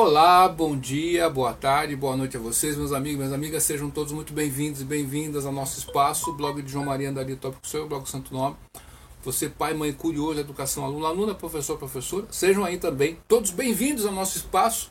Olá, 0.00 0.48
bom 0.48 0.78
dia, 0.78 1.28
boa 1.28 1.52
tarde, 1.52 1.96
boa 1.96 2.16
noite 2.16 2.36
a 2.36 2.40
vocês, 2.40 2.76
meus 2.76 2.92
amigos, 2.92 3.18
minhas 3.18 3.32
amigas. 3.32 3.64
Sejam 3.64 3.90
todos 3.90 4.12
muito 4.12 4.32
bem-vindos 4.32 4.80
e 4.80 4.84
bem-vindas 4.84 5.44
ao 5.44 5.50
nosso 5.50 5.76
espaço, 5.76 6.32
blog 6.34 6.62
de 6.62 6.70
João 6.70 6.84
Maria 6.84 7.10
Andari 7.10 7.34
Tópico, 7.34 7.66
seu 7.66 7.88
blog 7.88 8.08
Santo 8.08 8.32
Nome. 8.32 8.54
Você, 9.24 9.48
pai, 9.48 9.74
mãe, 9.74 9.92
curioso, 9.92 10.38
educação, 10.38 10.84
aluno, 10.84 11.04
aluna, 11.04 11.34
professor, 11.34 11.76
professora, 11.76 12.26
sejam 12.30 12.64
aí 12.64 12.78
também 12.78 13.18
todos 13.26 13.50
bem-vindos 13.50 14.06
ao 14.06 14.12
nosso 14.12 14.36
espaço. 14.36 14.88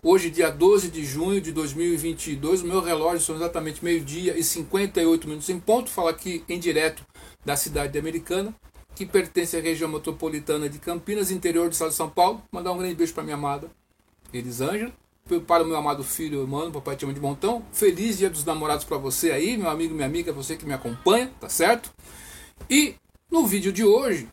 Hoje, 0.00 0.30
dia 0.30 0.48
12 0.48 0.92
de 0.92 1.04
junho 1.04 1.40
de 1.40 1.50
2022, 1.50 2.62
o 2.62 2.68
meu 2.68 2.80
relógio 2.80 3.20
são 3.20 3.34
exatamente 3.34 3.84
meio-dia 3.84 4.38
e 4.38 4.44
58 4.44 5.26
minutos 5.26 5.48
em 5.48 5.58
ponto. 5.58 5.90
Falo 5.90 6.06
aqui 6.06 6.44
em 6.48 6.60
direto 6.60 7.04
da 7.44 7.56
cidade 7.56 7.92
de 7.92 7.98
Americana, 7.98 8.54
que 8.94 9.04
pertence 9.04 9.56
à 9.56 9.60
região 9.60 9.90
metropolitana 9.90 10.68
de 10.68 10.78
Campinas, 10.78 11.32
interior 11.32 11.68
do 11.68 11.72
estado 11.72 11.90
de 11.90 11.96
São 11.96 12.08
Paulo. 12.08 12.40
Mandar 12.52 12.70
um 12.70 12.78
grande 12.78 12.94
beijo 12.94 13.12
para 13.12 13.24
minha 13.24 13.34
amada 13.34 13.68
Elisângela. 14.38 14.92
Para 15.46 15.62
o 15.62 15.66
meu 15.66 15.76
amado 15.76 16.04
filho, 16.04 16.46
mano, 16.46 16.70
papai 16.70 16.96
te 16.96 17.00
chama 17.00 17.14
de 17.14 17.20
montão. 17.20 17.64
Feliz 17.72 18.18
dia 18.18 18.28
dos 18.28 18.44
namorados 18.44 18.84
para 18.84 18.98
você 18.98 19.30
aí, 19.30 19.56
meu 19.56 19.70
amigo, 19.70 19.94
minha 19.94 20.06
amiga, 20.06 20.32
você 20.32 20.54
que 20.54 20.66
me 20.66 20.74
acompanha, 20.74 21.32
tá 21.40 21.48
certo? 21.48 21.90
E 22.68 22.96
no 23.30 23.46
vídeo 23.46 23.72
de 23.72 23.84
hoje, 23.84 24.28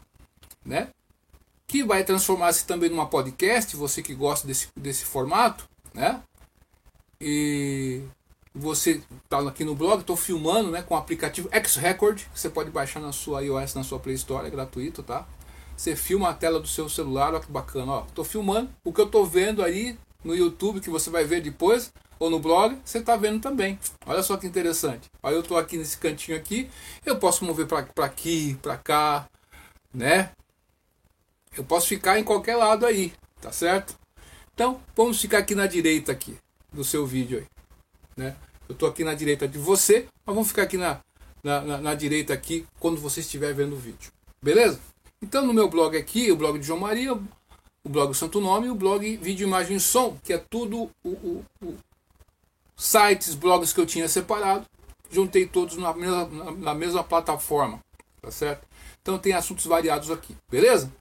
né, 0.65 0.89
que 1.65 1.81
vai 1.81 2.03
transformar-se 2.03 2.65
também 2.65 2.89
numa 2.89 3.05
podcast, 3.05 3.73
você 3.77 4.01
que 4.01 4.13
gosta 4.13 4.45
desse, 4.45 4.67
desse 4.75 5.05
formato, 5.05 5.69
né? 5.93 6.21
E 7.19 8.01
você 8.53 9.01
está 9.23 9.39
aqui 9.47 9.63
no 9.63 9.73
blog, 9.73 10.01
estou 10.01 10.17
filmando 10.17 10.71
né, 10.71 10.81
com 10.81 10.93
o 10.93 10.97
aplicativo 10.97 11.47
X-Record, 11.51 12.17
que 12.33 12.39
você 12.39 12.49
pode 12.49 12.69
baixar 12.69 12.99
na 12.99 13.13
sua 13.13 13.41
iOS, 13.41 13.75
na 13.75 13.83
sua 13.83 13.99
Play 13.99 14.15
Store, 14.15 14.45
é 14.45 14.49
gratuito, 14.49 15.01
tá? 15.01 15.25
Você 15.81 15.95
filma 15.95 16.29
a 16.29 16.33
tela 16.35 16.59
do 16.59 16.67
seu 16.67 16.87
celular, 16.87 17.33
olha 17.33 17.39
que 17.39 17.51
bacana, 17.51 17.91
ó. 17.91 18.01
Tô 18.13 18.23
filmando, 18.23 18.69
o 18.83 18.93
que 18.93 19.01
eu 19.01 19.07
tô 19.07 19.25
vendo 19.25 19.63
aí 19.63 19.97
no 20.23 20.35
YouTube, 20.35 20.79
que 20.79 20.91
você 20.91 21.09
vai 21.09 21.23
ver 21.23 21.41
depois, 21.41 21.91
ou 22.19 22.29
no 22.29 22.39
blog, 22.39 22.79
você 22.85 22.99
está 22.99 23.15
vendo 23.17 23.41
também. 23.41 23.79
Olha 24.05 24.21
só 24.21 24.37
que 24.37 24.45
interessante. 24.45 25.09
Olha, 25.23 25.33
eu 25.33 25.41
estou 25.41 25.57
aqui 25.57 25.77
nesse 25.77 25.97
cantinho 25.97 26.37
aqui, 26.37 26.69
eu 27.03 27.17
posso 27.17 27.43
mover 27.43 27.65
para 27.65 28.05
aqui, 28.05 28.59
para 28.61 28.77
cá, 28.77 29.27
né? 29.91 30.33
Eu 31.57 31.63
posso 31.63 31.87
ficar 31.87 32.19
em 32.19 32.23
qualquer 32.23 32.57
lado 32.57 32.85
aí, 32.85 33.11
tá 33.41 33.51
certo? 33.51 33.95
Então, 34.53 34.79
vamos 34.95 35.19
ficar 35.19 35.39
aqui 35.39 35.55
na 35.55 35.65
direita 35.65 36.11
aqui 36.11 36.37
do 36.71 36.83
seu 36.83 37.07
vídeo 37.07 37.39
aí, 37.39 37.47
né? 38.15 38.35
Eu 38.69 38.73
estou 38.73 38.87
aqui 38.87 39.03
na 39.03 39.15
direita 39.15 39.47
de 39.47 39.57
você, 39.57 40.07
mas 40.23 40.35
vamos 40.35 40.49
ficar 40.49 40.61
aqui 40.61 40.77
na, 40.77 40.99
na, 41.43 41.61
na, 41.61 41.77
na 41.79 41.95
direita 41.95 42.35
aqui 42.35 42.67
quando 42.79 43.01
você 43.01 43.21
estiver 43.21 43.51
vendo 43.55 43.73
o 43.73 43.79
vídeo. 43.79 44.11
Beleza? 44.43 44.79
Então, 45.21 45.45
no 45.45 45.53
meu 45.53 45.69
blog 45.69 45.95
aqui, 45.95 46.31
o 46.31 46.35
blog 46.35 46.57
de 46.57 46.65
João 46.65 46.79
Maria, 46.79 47.13
o 47.13 47.89
blog 47.89 48.13
Santo 48.13 48.41
Nome 48.41 48.69
o 48.69 48.75
blog 48.75 49.17
Vídeo, 49.17 49.47
Imagem 49.47 49.77
e 49.77 49.79
Som, 49.79 50.17
que 50.23 50.33
é 50.33 50.37
tudo 50.37 50.89
o, 51.03 51.09
o, 51.09 51.45
o 51.63 51.77
sites, 52.75 53.35
blogs 53.35 53.71
que 53.71 53.79
eu 53.79 53.85
tinha 53.85 54.07
separado, 54.07 54.65
juntei 55.09 55.45
todos 55.45 55.77
na 55.77 55.93
mesma, 55.93 56.25
na 56.57 56.73
mesma 56.73 57.03
plataforma, 57.03 57.79
tá 58.21 58.31
certo? 58.31 58.67
Então 59.01 59.19
tem 59.19 59.33
assuntos 59.33 59.65
variados 59.65 60.09
aqui, 60.09 60.35
beleza? 60.49 60.91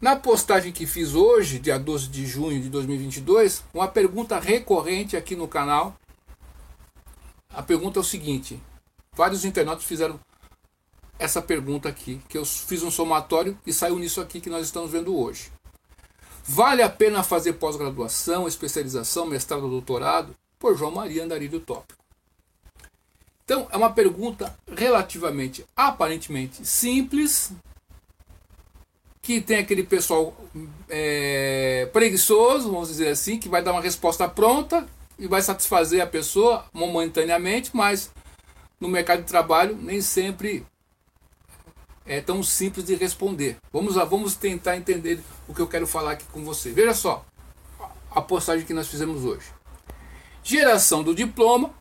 Na 0.00 0.16
postagem 0.16 0.72
que 0.72 0.86
fiz 0.86 1.14
hoje, 1.14 1.58
dia 1.58 1.78
12 1.78 2.08
de 2.08 2.24
junho 2.26 2.60
de 2.62 2.68
2022, 2.70 3.64
uma 3.74 3.88
pergunta 3.88 4.38
recorrente 4.38 5.16
aqui 5.16 5.36
no 5.36 5.46
canal. 5.46 5.94
A 7.52 7.62
pergunta 7.62 7.98
é 7.98 8.02
o 8.02 8.04
seguinte: 8.04 8.58
vários 9.14 9.44
internautas 9.44 9.84
fizeram 9.84 10.18
essa 11.20 11.42
pergunta 11.42 11.88
aqui, 11.88 12.20
que 12.28 12.38
eu 12.38 12.44
fiz 12.44 12.82
um 12.82 12.90
somatório 12.90 13.56
e 13.66 13.72
saiu 13.72 13.98
nisso 13.98 14.20
aqui 14.20 14.40
que 14.40 14.48
nós 14.48 14.64
estamos 14.64 14.90
vendo 14.90 15.16
hoje. 15.16 15.52
Vale 16.42 16.82
a 16.82 16.88
pena 16.88 17.22
fazer 17.22 17.52
pós-graduação, 17.52 18.48
especialização, 18.48 19.26
mestrado, 19.26 19.68
doutorado? 19.68 20.34
Por 20.58 20.76
João 20.76 20.90
Maria 20.90 21.22
Andarilho 21.22 21.60
Tópico. 21.60 22.02
Então, 23.44 23.68
é 23.70 23.76
uma 23.76 23.92
pergunta 23.92 24.56
relativamente, 24.74 25.64
aparentemente 25.76 26.66
simples, 26.66 27.52
que 29.20 29.40
tem 29.40 29.58
aquele 29.58 29.82
pessoal 29.82 30.34
é, 30.88 31.88
preguiçoso, 31.92 32.70
vamos 32.70 32.88
dizer 32.88 33.08
assim, 33.08 33.38
que 33.38 33.48
vai 33.48 33.62
dar 33.62 33.72
uma 33.72 33.82
resposta 33.82 34.28
pronta 34.28 34.88
e 35.18 35.28
vai 35.28 35.42
satisfazer 35.42 36.00
a 36.02 36.06
pessoa 36.06 36.64
momentaneamente, 36.72 37.70
mas 37.74 38.10
no 38.80 38.88
mercado 38.88 39.20
de 39.20 39.26
trabalho 39.26 39.76
nem 39.76 40.00
sempre 40.00 40.64
é 42.06 42.20
tão 42.20 42.42
simples 42.42 42.86
de 42.86 42.94
responder. 42.94 43.56
Vamos 43.72 43.96
lá, 43.96 44.04
vamos 44.04 44.34
tentar 44.34 44.76
entender 44.76 45.20
o 45.46 45.54
que 45.54 45.60
eu 45.60 45.66
quero 45.66 45.86
falar 45.86 46.12
aqui 46.12 46.24
com 46.32 46.44
você. 46.44 46.70
Veja 46.70 46.94
só 46.94 47.24
a 48.10 48.20
postagem 48.20 48.66
que 48.66 48.74
nós 48.74 48.88
fizemos 48.88 49.24
hoje. 49.24 49.46
Geração 50.42 51.02
do 51.02 51.14
diploma, 51.14 51.72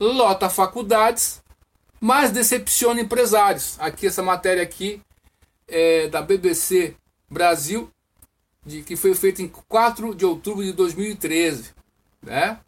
lota 0.00 0.48
faculdades, 0.48 1.42
mas 2.00 2.30
decepciona 2.30 3.00
empresários. 3.00 3.78
Aqui 3.78 4.06
essa 4.06 4.22
matéria 4.22 4.62
aqui 4.62 5.00
é, 5.66 6.08
da 6.08 6.22
BBC 6.22 6.96
Brasil, 7.30 7.90
de, 8.64 8.82
que 8.82 8.96
foi 8.96 9.14
feita 9.14 9.42
em 9.42 9.48
4 9.48 10.14
de 10.14 10.24
outubro 10.24 10.64
de 10.64 10.72
2013. 10.72 11.74
Né? 12.22 12.58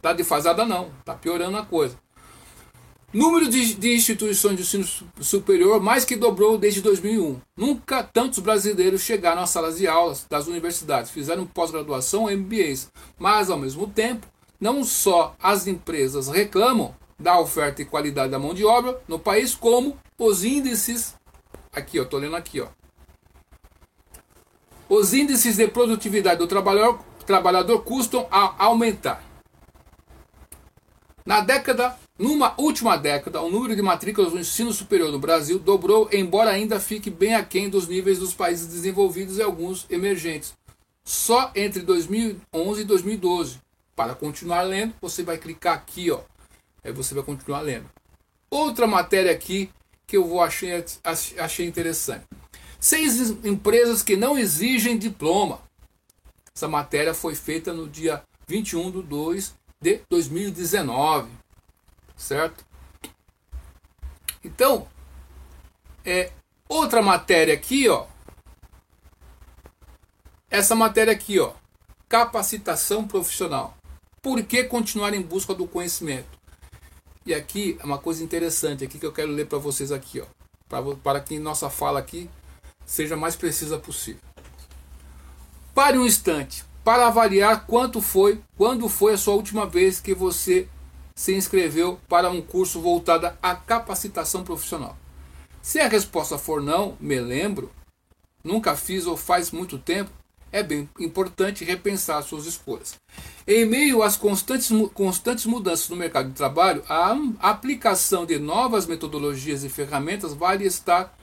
Tá 0.00 0.12
defasada 0.12 0.64
não, 0.64 0.90
tá 1.04 1.14
piorando 1.14 1.56
a 1.56 1.64
coisa. 1.64 1.98
Número 3.12 3.48
de, 3.48 3.74
de, 3.74 3.94
instituições 3.94 4.56
de 4.56 4.62
ensino 4.62 4.86
superior 5.20 5.80
mais 5.82 6.04
que 6.04 6.16
dobrou 6.16 6.56
desde 6.56 6.80
2001. 6.80 7.40
Nunca 7.56 8.02
tantos 8.02 8.38
brasileiros 8.38 9.02
chegaram 9.02 9.42
às 9.42 9.50
salas 9.50 9.76
de 9.76 9.86
aulas 9.86 10.26
das 10.28 10.46
universidades, 10.46 11.10
fizeram 11.10 11.46
pós-graduação 11.46 12.22
ou 12.22 12.30
MBAs. 12.30 12.90
Mas, 13.18 13.50
ao 13.50 13.58
mesmo 13.58 13.86
tempo, 13.86 14.26
não 14.58 14.82
só 14.82 15.36
as 15.42 15.66
empresas 15.66 16.28
reclamam 16.28 16.94
da 17.18 17.38
oferta 17.38 17.82
e 17.82 17.84
qualidade 17.84 18.30
da 18.30 18.38
mão 18.38 18.54
de 18.54 18.64
obra 18.64 18.98
no 19.06 19.18
país, 19.18 19.54
como 19.54 19.96
os 20.18 20.42
índices 20.42 21.14
Aqui, 21.74 21.96
eu 21.96 22.04
tô 22.04 22.18
lendo 22.18 22.36
aqui, 22.36 22.60
ó. 22.60 22.68
Os 24.90 25.14
índices 25.14 25.56
de 25.56 25.66
produtividade 25.68 26.36
do 26.36 26.46
trabalhador, 26.46 27.02
trabalhador 27.24 27.82
custam 27.82 28.28
a 28.30 28.62
aumentar. 28.62 29.24
Na 31.24 31.40
década, 31.40 31.98
numa 32.18 32.54
última 32.60 32.96
década, 32.96 33.40
o 33.40 33.50
número 33.50 33.74
de 33.74 33.82
matrículas 33.82 34.32
do 34.32 34.38
ensino 34.38 34.72
superior 34.72 35.10
no 35.10 35.18
Brasil 35.18 35.58
dobrou, 35.58 36.08
embora 36.12 36.50
ainda 36.50 36.78
fique 36.78 37.10
bem 37.10 37.34
aquém 37.34 37.68
dos 37.68 37.88
níveis 37.88 38.18
dos 38.18 38.34
países 38.34 38.66
desenvolvidos 38.66 39.38
e 39.38 39.42
alguns 39.42 39.86
emergentes. 39.90 40.52
Só 41.04 41.50
entre 41.54 41.82
2011 41.82 42.80
e 42.80 42.84
2012. 42.84 43.58
Para 43.96 44.14
continuar 44.14 44.62
lendo, 44.62 44.94
você 45.00 45.22
vai 45.22 45.36
clicar 45.36 45.74
aqui, 45.74 46.10
ó. 46.10 46.20
Aí 46.84 46.92
você 46.92 47.14
vai 47.14 47.24
continuar 47.24 47.60
lendo. 47.60 47.88
Outra 48.50 48.86
matéria 48.86 49.32
aqui 49.32 49.70
que 50.06 50.16
eu 50.16 50.24
vou 50.26 50.42
achei, 50.42 50.84
achei 51.38 51.66
interessante. 51.66 52.24
Seis 52.78 53.30
empresas 53.44 54.02
que 54.02 54.16
não 54.16 54.38
exigem 54.38 54.98
diploma. 54.98 55.60
Essa 56.54 56.68
matéria 56.68 57.14
foi 57.14 57.34
feita 57.34 57.72
no 57.72 57.88
dia 57.88 58.22
21 58.46 58.90
de 58.90 59.02
2 59.02 59.54
de 59.80 60.00
2019. 60.10 61.41
Certo? 62.22 62.64
Então, 64.44 64.86
é, 66.04 66.30
outra 66.68 67.02
matéria 67.02 67.52
aqui, 67.52 67.88
ó. 67.88 68.06
Essa 70.48 70.76
matéria 70.76 71.12
aqui, 71.12 71.40
ó. 71.40 71.52
Capacitação 72.08 73.08
profissional. 73.08 73.76
Por 74.22 74.40
que 74.44 74.62
continuar 74.62 75.12
em 75.14 75.20
busca 75.20 75.52
do 75.52 75.66
conhecimento? 75.66 76.38
E 77.26 77.34
aqui 77.34 77.76
é 77.80 77.84
uma 77.84 77.98
coisa 77.98 78.22
interessante 78.22 78.84
aqui 78.84 79.00
que 79.00 79.06
eu 79.06 79.12
quero 79.12 79.32
ler 79.32 79.48
para 79.48 79.58
vocês 79.58 79.90
aqui, 79.90 80.20
ó, 80.20 80.26
para, 80.68 80.94
para 80.96 81.20
que 81.20 81.40
nossa 81.40 81.68
fala 81.68 81.98
aqui 81.98 82.30
seja 82.86 83.16
mais 83.16 83.34
precisa 83.34 83.78
possível. 83.78 84.22
Pare 85.74 85.98
um 85.98 86.06
instante 86.06 86.64
para 86.84 87.08
avaliar 87.08 87.66
quanto 87.66 88.00
foi, 88.00 88.40
quando 88.56 88.88
foi 88.88 89.14
a 89.14 89.18
sua 89.18 89.34
última 89.34 89.66
vez 89.66 89.98
que 89.98 90.14
você 90.14 90.68
se 91.14 91.34
inscreveu 91.34 91.98
para 92.08 92.30
um 92.30 92.40
curso 92.40 92.80
voltado 92.80 93.30
à 93.42 93.54
capacitação 93.54 94.42
profissional. 94.42 94.96
Se 95.60 95.78
a 95.78 95.88
resposta 95.88 96.38
for 96.38 96.60
não, 96.60 96.96
me 97.00 97.20
lembro, 97.20 97.70
nunca 98.42 98.74
fiz 98.74 99.06
ou 99.06 99.16
faz 99.16 99.50
muito 99.50 99.78
tempo, 99.78 100.10
é 100.50 100.62
bem 100.62 100.88
importante 101.00 101.64
repensar 101.64 102.22
suas 102.22 102.44
escolhas. 102.44 103.00
Em 103.46 103.64
meio 103.64 104.02
às 104.02 104.16
constantes, 104.16 104.70
constantes 104.92 105.46
mudanças 105.46 105.88
no 105.88 105.96
mercado 105.96 106.28
de 106.28 106.34
trabalho, 106.34 106.84
a 106.88 107.16
aplicação 107.40 108.26
de 108.26 108.38
novas 108.38 108.86
metodologias 108.86 109.64
e 109.64 109.68
ferramentas 109.68 110.34
vale 110.34 110.66
estar, 110.66 111.16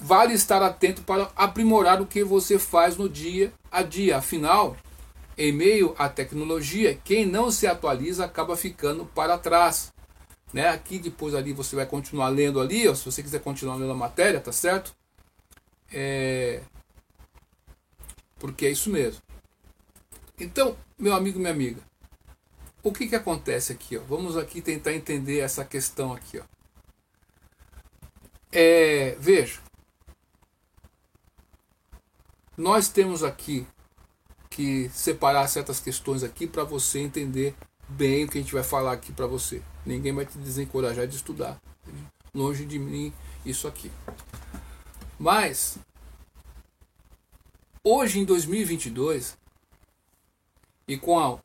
vale 0.00 0.34
estar 0.34 0.62
atento 0.62 1.02
para 1.02 1.30
aprimorar 1.36 2.02
o 2.02 2.06
que 2.06 2.24
você 2.24 2.58
faz 2.58 2.96
no 2.96 3.08
dia 3.08 3.52
a 3.70 3.82
dia. 3.82 4.16
Afinal, 4.18 4.76
em 5.40 5.52
meio 5.52 5.94
à 5.98 6.06
tecnologia, 6.06 7.00
quem 7.02 7.24
não 7.24 7.50
se 7.50 7.66
atualiza 7.66 8.26
acaba 8.26 8.58
ficando 8.58 9.06
para 9.06 9.38
trás. 9.38 9.90
Né? 10.52 10.68
Aqui 10.68 10.98
depois 10.98 11.34
ali 11.34 11.54
você 11.54 11.74
vai 11.74 11.86
continuar 11.86 12.28
lendo 12.28 12.60
ali, 12.60 12.86
ó, 12.86 12.94
se 12.94 13.06
você 13.06 13.22
quiser 13.22 13.40
continuar 13.40 13.76
lendo 13.76 13.90
a 13.90 13.94
matéria, 13.94 14.38
tá 14.38 14.52
certo? 14.52 14.94
É, 15.90 16.60
porque 18.38 18.66
é 18.66 18.70
isso 18.70 18.90
mesmo. 18.90 19.22
Então, 20.38 20.76
meu 20.98 21.14
amigo, 21.14 21.38
minha 21.38 21.52
amiga, 21.52 21.80
o 22.82 22.92
que 22.92 23.08
que 23.08 23.16
acontece 23.16 23.72
aqui? 23.72 23.96
Ó? 23.96 24.02
Vamos 24.02 24.36
aqui 24.36 24.60
tentar 24.60 24.92
entender 24.92 25.38
essa 25.38 25.64
questão 25.64 26.12
aqui. 26.12 26.38
Ó. 26.38 26.44
É, 28.52 29.16
veja, 29.18 29.58
nós 32.58 32.90
temos 32.90 33.22
aqui 33.22 33.66
que 34.50 34.90
separar 34.90 35.46
certas 35.46 35.78
questões 35.78 36.24
aqui 36.24 36.46
para 36.46 36.64
você 36.64 36.98
entender 36.98 37.54
bem 37.88 38.24
o 38.24 38.28
que 38.28 38.38
a 38.38 38.40
gente 38.40 38.52
vai 38.52 38.64
falar 38.64 38.92
aqui 38.92 39.12
para 39.12 39.26
você. 39.26 39.62
Ninguém 39.86 40.12
vai 40.12 40.26
te 40.26 40.36
desencorajar 40.38 41.06
de 41.06 41.16
estudar. 41.16 41.60
Longe 42.34 42.66
de 42.66 42.78
mim 42.78 43.12
isso 43.46 43.68
aqui. 43.68 43.90
Mas 45.18 45.78
hoje 47.84 48.18
em 48.18 48.24
2022 48.24 49.38
e 50.86 50.98
com 50.98 51.18
a, 51.18 51.38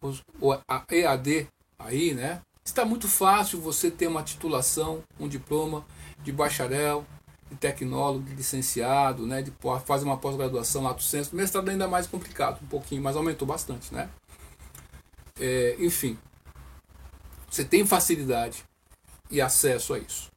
a 0.68 0.86
EAD 0.90 1.48
aí, 1.78 2.14
né? 2.14 2.42
Está 2.64 2.84
muito 2.84 3.08
fácil 3.08 3.62
você 3.62 3.92
ter 3.92 4.08
uma 4.08 4.24
titulação, 4.24 5.04
um 5.20 5.28
diploma 5.28 5.86
de 6.24 6.32
bacharel, 6.32 7.06
de 7.50 7.56
tecnólogo, 7.56 8.24
de 8.26 8.36
licenciado, 8.36 9.26
né? 9.26 9.42
De 9.42 9.54
fazer 9.86 10.06
uma 10.06 10.18
pós-graduação, 10.18 10.84
lato 10.84 11.04
senso. 11.04 11.36
Mestrado 11.36 11.70
ainda 11.70 11.88
mais 11.88 12.08
complicado, 12.08 12.60
um 12.64 12.68
pouquinho, 12.68 13.02
mas 13.02 13.16
aumentou 13.16 13.48
bastante, 13.48 13.94
né? 13.94 14.10
É, 15.40 15.76
enfim, 15.80 16.18
você 17.50 17.64
tem 17.64 17.86
facilidade 17.86 18.64
e 19.30 19.42
acesso 19.42 19.94
a 19.94 20.00
isso. 20.00 20.32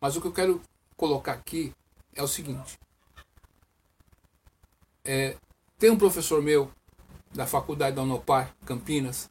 Mas 0.00 0.16
o 0.16 0.20
que 0.20 0.26
eu 0.26 0.32
quero 0.32 0.60
colocar 0.96 1.32
aqui 1.32 1.72
é 2.14 2.22
o 2.22 2.28
seguinte: 2.28 2.78
é, 5.04 5.36
tem 5.78 5.90
um 5.90 5.98
professor 5.98 6.42
meu 6.42 6.70
da 7.32 7.46
faculdade 7.46 7.96
da 7.96 8.02
Unopar, 8.02 8.54
Campinas, 8.66 9.30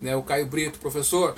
né, 0.00 0.14
o 0.14 0.22
Caio 0.22 0.46
Brito, 0.46 0.78
professor. 0.78 1.36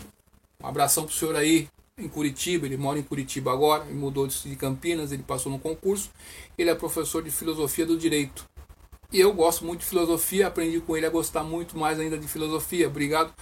Um 0.63 0.67
abração 0.67 1.05
pro 1.05 1.15
senhor 1.15 1.35
aí 1.37 1.69
em 2.05 2.09
Curitiba, 2.09 2.67
ele 2.67 2.77
mora 2.77 2.99
em 2.99 3.03
Curitiba 3.03 3.53
agora, 3.53 3.85
ele 3.85 3.99
mudou 3.99 4.27
de 4.27 4.57
Campinas, 4.57 5.13
ele 5.13 5.23
passou 5.23 5.51
no 5.51 5.59
concurso. 5.59 6.11
Ele 6.57 6.71
é 6.71 6.75
professor 6.75 7.23
de 7.23 7.31
filosofia 7.31 7.87
do 7.87 7.97
direito. 7.97 8.45
E 9.13 9.19
eu 9.19 9.33
gosto 9.33 9.65
muito 9.65 9.81
de 9.81 9.87
filosofia, 9.87 10.47
aprendi 10.47 10.81
com 10.81 10.97
ele 10.97 11.07
a 11.07 11.11
gostar 11.11 11.43
muito 11.43 11.77
mais 11.77 11.99
ainda 11.99 12.17
de 12.17 12.29
filosofia. 12.29 12.87
Obrigado. 12.87 13.33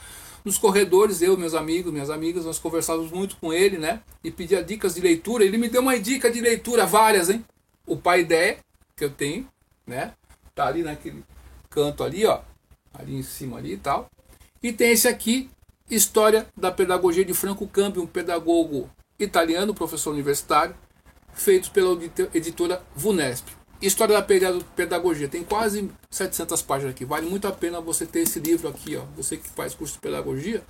Nos 0.45 0.57
corredores, 0.57 1.21
eu, 1.21 1.37
meus 1.37 1.53
amigos, 1.53 1.93
minhas 1.93 2.09
amigas, 2.09 2.45
nós 2.45 2.59
conversávamos 2.59 3.11
muito 3.11 3.37
com 3.37 3.53
ele, 3.53 3.77
né? 3.77 4.03
E 4.25 4.31
pedia 4.31 4.65
dicas 4.65 4.95
de 4.95 5.01
leitura. 5.01 5.45
Ele 5.45 5.59
me 5.59 5.69
deu 5.69 5.83
uma 5.83 5.99
dica 5.99 6.31
de 6.31 6.41
leitura, 6.41 6.87
várias, 6.87 7.29
hein? 7.29 7.45
O 7.87 7.97
Pai 7.97 8.21
Ideia, 8.21 8.59
que 8.97 9.05
eu 9.05 9.11
tenho, 9.11 9.47
né? 9.87 10.15
Tá 10.55 10.67
ali 10.67 10.83
naquele 10.83 11.23
canto 11.69 12.03
ali, 12.03 12.25
ó. 12.25 12.41
Ali 12.95 13.17
em 13.17 13.23
cima 13.23 13.59
ali 13.59 13.75
e 13.75 13.77
tal. 13.77 14.09
E 14.63 14.73
tem 14.73 14.93
esse 14.93 15.07
aqui, 15.07 15.51
História 15.91 16.47
da 16.55 16.71
Pedagogia 16.71 17.25
de 17.25 17.33
Franco 17.33 17.67
Campi, 17.67 17.99
um 17.99 18.07
pedagogo 18.07 18.91
italiano, 19.19 19.75
professor 19.75 20.13
universitário, 20.13 20.75
feito 21.33 21.71
pela 21.71 21.99
editora 22.35 22.83
Vunesp. 22.95 23.47
História 23.81 24.21
da 24.21 24.23
Pedagogia, 24.77 25.29
tem 25.29 25.43
quase 25.43 25.91
700 26.11 26.61
páginas 26.63 26.95
aqui. 26.95 27.05
Vale 27.05 27.27
muito 27.27 27.47
a 27.49 27.53
pena 27.53 27.81
você 27.81 28.05
ter 28.05 28.21
esse 28.21 28.39
livro 28.39 28.69
aqui, 28.69 28.97
ó. 28.97 29.05
Você 29.17 29.37
que 29.37 29.49
faz 29.49 29.73
curso 29.75 29.95
de 29.95 30.01
pedagogia 30.01 30.63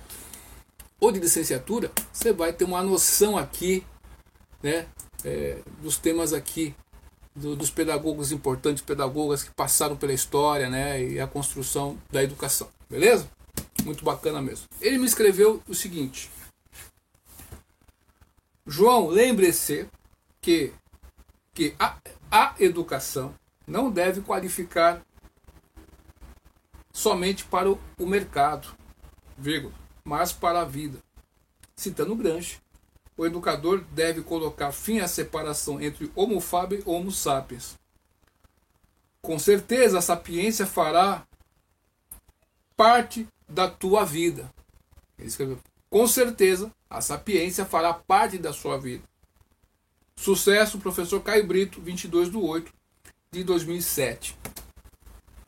ou 1.01 1.11
de 1.11 1.19
licenciatura, 1.19 1.91
você 2.13 2.31
vai 2.31 2.53
ter 2.53 2.65
uma 2.65 2.83
noção 2.83 3.37
aqui, 3.37 3.83
né, 4.61 4.85
é, 5.25 5.57
dos 5.81 5.97
temas 5.97 6.33
aqui 6.33 6.75
do, 7.35 7.55
dos 7.55 7.69
pedagogos 7.71 8.31
importantes, 8.31 8.83
pedagogas 8.83 9.43
que 9.43 9.51
passaram 9.51 9.95
pela 9.95 10.13
história, 10.13 10.69
né, 10.69 11.01
e 11.03 11.19
a 11.19 11.27
construção 11.27 11.97
da 12.11 12.23
educação. 12.23 12.69
Beleza? 12.89 13.29
Muito 13.83 14.03
bacana 14.03 14.41
mesmo. 14.41 14.67
Ele 14.81 14.97
me 14.97 15.05
escreveu 15.05 15.61
o 15.67 15.73
seguinte: 15.73 16.29
João, 18.65 19.07
lembre-se 19.07 19.87
que, 20.41 20.73
que 21.53 21.75
a, 21.79 21.97
a 22.29 22.55
educação 22.59 23.33
não 23.65 23.91
deve 23.91 24.21
qualificar 24.21 25.01
somente 26.91 27.45
para 27.45 27.71
o, 27.71 27.79
o 27.97 28.05
mercado, 28.05 28.67
vírgula, 29.37 29.73
mas 30.03 30.31
para 30.31 30.61
a 30.61 30.65
vida. 30.65 30.99
Citando 31.75 32.15
Gramsci, 32.15 32.59
o 33.15 33.25
educador 33.25 33.83
deve 33.91 34.21
colocar 34.21 34.71
fim 34.71 34.99
à 34.99 35.07
separação 35.07 35.81
entre 35.81 36.11
Homo 36.15 36.39
faber 36.39 36.79
e 36.79 36.83
Homo 36.85 37.11
sapiens. 37.11 37.77
Com 39.21 39.37
certeza 39.37 39.99
a 39.99 40.01
sapiência 40.01 40.65
fará 40.65 41.25
parte 42.77 43.27
da 43.49 43.67
tua 43.67 44.05
vida. 44.05 44.53
Ele 45.17 45.27
escreveu, 45.27 45.59
com 45.89 46.07
certeza, 46.07 46.71
a 46.89 47.01
sapiência 47.01 47.65
fará 47.65 47.93
parte 47.93 48.37
da 48.37 48.53
sua 48.53 48.77
vida. 48.77 49.03
Sucesso, 50.15 50.79
professor 50.79 51.21
Caio 51.21 51.47
Brito, 51.47 51.81
22 51.81 52.29
de 52.29 52.37
8 52.37 52.71
de 53.31 53.43
2007. 53.43 54.37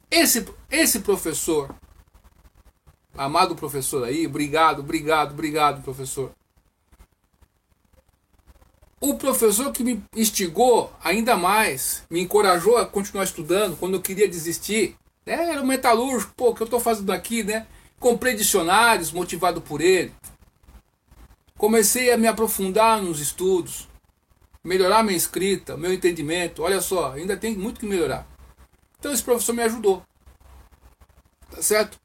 Esse, 0.09 0.45
esse 0.69 0.99
professor, 1.01 1.73
amado 3.15 3.55
professor 3.55 4.03
aí, 4.03 4.25
obrigado, 4.25 4.79
obrigado, 4.79 5.31
obrigado, 5.31 5.83
professor. 5.83 6.31
O 8.99 9.15
professor 9.15 9.71
que 9.71 9.83
me 9.83 10.03
instigou 10.15 10.93
ainda 11.03 11.35
mais, 11.35 12.03
me 12.09 12.21
encorajou 12.21 12.77
a 12.77 12.85
continuar 12.85 13.23
estudando 13.23 13.75
quando 13.77 13.95
eu 13.95 14.01
queria 14.01 14.27
desistir, 14.27 14.95
né? 15.25 15.51
era 15.51 15.61
o 15.61 15.65
metalúrgico, 15.65 16.33
pô, 16.35 16.49
o 16.49 16.55
que 16.55 16.61
eu 16.61 16.65
estou 16.65 16.79
fazendo 16.79 17.11
aqui, 17.11 17.43
né? 17.43 17.65
Comprei 18.01 18.35
dicionários 18.35 19.11
motivado 19.11 19.61
por 19.61 19.79
ele. 19.79 20.11
Comecei 21.55 22.11
a 22.11 22.17
me 22.17 22.25
aprofundar 22.25 22.99
nos 22.99 23.19
estudos, 23.19 23.87
melhorar 24.63 25.03
minha 25.03 25.15
escrita, 25.15 25.77
meu 25.77 25.93
entendimento. 25.93 26.63
Olha 26.63 26.81
só, 26.81 27.11
ainda 27.11 27.37
tem 27.37 27.55
muito 27.55 27.79
que 27.79 27.85
melhorar. 27.85 28.27
Então 28.97 29.13
esse 29.13 29.21
professor 29.21 29.53
me 29.53 29.61
ajudou. 29.61 30.03
Tá 31.51 31.61
certo? 31.61 31.99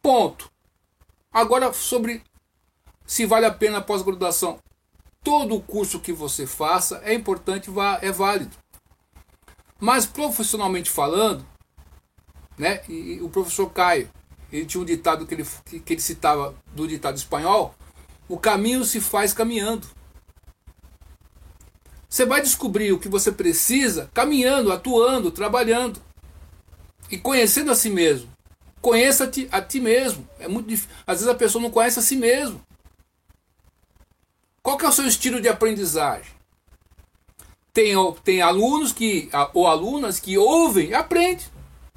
Ponto. 0.00 0.50
Agora 1.30 1.74
sobre 1.74 2.22
se 3.04 3.26
vale 3.26 3.44
a 3.44 3.52
pena 3.52 3.78
a 3.78 3.82
pós-graduação. 3.82 4.58
Todo 5.22 5.56
o 5.56 5.62
curso 5.62 6.00
que 6.00 6.10
você 6.12 6.46
faça 6.46 7.02
é 7.04 7.12
importante, 7.12 7.70
é 8.00 8.10
válido. 8.10 8.56
Mas 9.78 10.06
profissionalmente 10.06 10.90
falando, 10.90 11.46
né? 12.56 12.82
E, 12.88 13.20
o 13.20 13.28
professor 13.28 13.70
Caio, 13.70 14.10
ele 14.52 14.66
tinha 14.66 14.80
um 14.80 14.84
ditado 14.84 15.26
que 15.26 15.34
ele, 15.34 15.46
que 15.84 15.92
ele 15.92 16.00
citava 16.00 16.54
do 16.74 16.86
ditado 16.86 17.16
espanhol: 17.16 17.74
o 18.28 18.38
caminho 18.38 18.84
se 18.84 19.00
faz 19.00 19.32
caminhando. 19.32 19.86
Você 22.08 22.24
vai 22.24 22.40
descobrir 22.40 22.92
o 22.92 22.98
que 22.98 23.08
você 23.08 23.30
precisa 23.30 24.10
caminhando, 24.14 24.72
atuando, 24.72 25.30
trabalhando 25.30 26.00
e 27.10 27.18
conhecendo 27.18 27.70
a 27.70 27.74
si 27.74 27.90
mesmo. 27.90 28.30
Conheça-te 28.80 29.48
a 29.52 29.60
ti 29.60 29.78
mesmo. 29.80 30.26
É 30.38 30.48
muito 30.48 30.68
difícil. 30.68 30.90
Às 31.06 31.18
vezes 31.18 31.28
a 31.28 31.34
pessoa 31.34 31.62
não 31.62 31.70
conhece 31.70 31.98
a 31.98 32.02
si 32.02 32.16
mesmo. 32.16 32.60
Qual 34.62 34.78
que 34.78 34.86
é 34.86 34.88
o 34.88 34.92
seu 34.92 35.06
estilo 35.06 35.40
de 35.40 35.48
aprendizagem? 35.48 36.32
Tem, 37.72 37.94
tem 38.24 38.40
alunos 38.40 38.92
que 38.92 39.28
ou 39.52 39.66
alunas 39.66 40.18
que 40.18 40.38
ouvem 40.38 40.88
e 40.88 40.94
aprendem. 40.94 41.46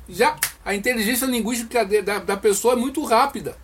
Já 0.10 0.38
a 0.64 0.76
inteligência 0.76 1.26
linguística 1.26 1.84
da, 1.86 2.20
da 2.20 2.38
pessoa 2.38 2.74
é 2.74 2.78
muito 2.78 3.04
rápida. 3.04 3.58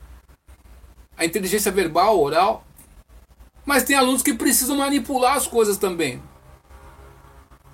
A 1.17 1.25
inteligência 1.25 1.71
verbal, 1.71 2.19
oral. 2.19 2.65
Mas 3.65 3.83
tem 3.83 3.95
alunos 3.95 4.21
que 4.21 4.33
precisam 4.33 4.77
manipular 4.77 5.35
as 5.35 5.47
coisas 5.47 5.77
também. 5.77 6.21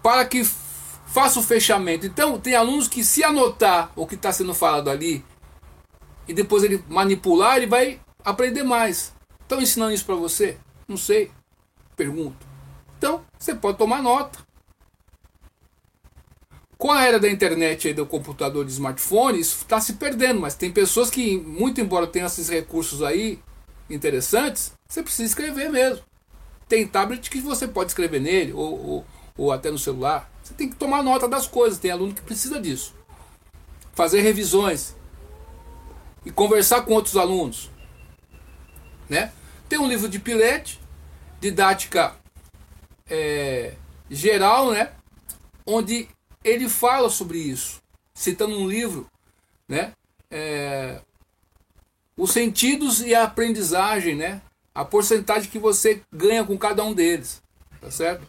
Para 0.01 0.25
que 0.25 0.43
faça 0.43 1.39
o 1.39 1.43
fechamento. 1.43 2.05
Então, 2.05 2.39
tem 2.39 2.55
alunos 2.55 2.87
que 2.87 3.03
se 3.03 3.23
anotar 3.23 3.91
o 3.95 4.07
que 4.07 4.15
está 4.15 4.31
sendo 4.31 4.53
falado 4.53 4.89
ali 4.89 5.23
e 6.27 6.33
depois 6.33 6.63
ele 6.63 6.83
manipular, 6.87 7.57
ele 7.57 7.67
vai 7.67 7.99
aprender 8.23 8.63
mais. 8.63 9.13
Estão 9.41 9.61
ensinando 9.61 9.93
isso 9.93 10.05
para 10.05 10.15
você? 10.15 10.57
Não 10.87 10.97
sei. 10.97 11.31
Pergunto. 11.95 12.45
Então, 12.97 13.23
você 13.37 13.53
pode 13.53 13.77
tomar 13.77 14.01
nota. 14.01 14.39
Com 16.83 16.91
a 16.91 17.05
era 17.05 17.17
da 17.17 17.29
internet 17.29 17.87
e 17.87 17.93
do 17.93 18.05
computador 18.05 18.65
de 18.65 18.73
smartphone, 18.73 19.39
isso 19.39 19.59
está 19.61 19.79
se 19.79 19.93
perdendo, 19.93 20.41
mas 20.41 20.53
tem 20.53 20.69
pessoas 20.69 21.09
que, 21.09 21.37
muito 21.37 21.79
embora 21.79 22.05
tenham 22.05 22.27
esses 22.27 22.49
recursos 22.49 23.01
aí 23.01 23.39
interessantes, 23.89 24.73
você 24.85 25.01
precisa 25.01 25.29
escrever 25.29 25.69
mesmo. 25.69 26.03
Tem 26.67 26.85
tablet 26.85 27.29
que 27.29 27.39
você 27.39 27.69
pode 27.69 27.91
escrever 27.91 28.19
nele, 28.19 28.51
ou, 28.51 28.85
ou, 28.85 29.05
ou 29.37 29.51
até 29.53 29.71
no 29.71 29.77
celular. 29.77 30.29
Você 30.43 30.53
tem 30.55 30.69
que 30.69 30.75
tomar 30.75 31.01
nota 31.01 31.25
das 31.25 31.47
coisas, 31.47 31.79
tem 31.79 31.89
aluno 31.89 32.13
que 32.13 32.21
precisa 32.21 32.59
disso. 32.59 32.93
Fazer 33.93 34.19
revisões 34.19 34.93
e 36.25 36.31
conversar 36.31 36.81
com 36.81 36.95
outros 36.95 37.15
alunos. 37.15 37.71
Né? 39.07 39.31
Tem 39.69 39.79
um 39.79 39.87
livro 39.87 40.09
de 40.09 40.19
Pilete, 40.19 40.81
didática 41.39 42.13
é, 43.09 43.75
geral, 44.09 44.71
né? 44.71 44.91
onde 45.65 46.09
ele 46.43 46.67
fala 46.69 47.09
sobre 47.09 47.39
isso. 47.39 47.81
citando 48.13 48.55
um 48.55 48.67
livro, 48.67 49.07
né? 49.67 49.93
É, 50.29 51.01
os 52.15 52.31
sentidos 52.31 53.01
e 53.01 53.15
a 53.15 53.23
aprendizagem, 53.23 54.15
né? 54.15 54.41
A 54.73 54.85
porcentagem 54.85 55.50
que 55.50 55.57
você 55.57 56.01
ganha 56.12 56.43
com 56.43 56.57
cada 56.57 56.83
um 56.83 56.93
deles, 56.93 57.41
tá 57.81 57.89
certo? 57.89 58.25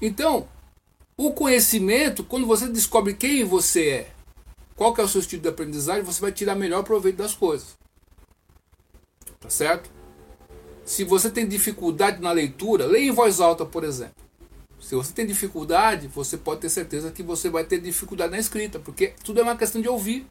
Então, 0.00 0.48
o 1.16 1.32
conhecimento, 1.32 2.24
quando 2.24 2.46
você 2.46 2.68
descobre 2.68 3.14
quem 3.14 3.44
você 3.44 3.88
é, 3.88 4.10
qual 4.76 4.92
que 4.92 5.00
é 5.00 5.04
o 5.04 5.08
seu 5.08 5.20
estilo 5.20 5.42
de 5.42 5.48
aprendizagem, 5.48 6.02
você 6.02 6.20
vai 6.20 6.32
tirar 6.32 6.54
melhor 6.54 6.82
proveito 6.82 7.16
das 7.16 7.34
coisas. 7.34 7.76
Tá 9.40 9.48
certo? 9.48 9.90
Se 10.84 11.04
você 11.04 11.30
tem 11.30 11.46
dificuldade 11.46 12.20
na 12.20 12.32
leitura, 12.32 12.86
leia 12.86 13.08
em 13.08 13.12
voz 13.12 13.40
alta, 13.40 13.64
por 13.64 13.84
exemplo. 13.84 14.23
Se 14.84 14.94
você 14.94 15.14
tem 15.14 15.24
dificuldade, 15.24 16.08
você 16.08 16.36
pode 16.36 16.60
ter 16.60 16.68
certeza 16.68 17.10
que 17.10 17.22
você 17.22 17.48
vai 17.48 17.64
ter 17.64 17.80
dificuldade 17.80 18.30
na 18.30 18.38
escrita, 18.38 18.78
porque 18.78 19.14
tudo 19.24 19.40
é 19.40 19.42
uma 19.42 19.56
questão 19.56 19.80
de 19.80 19.88
ouvir. 19.88 20.26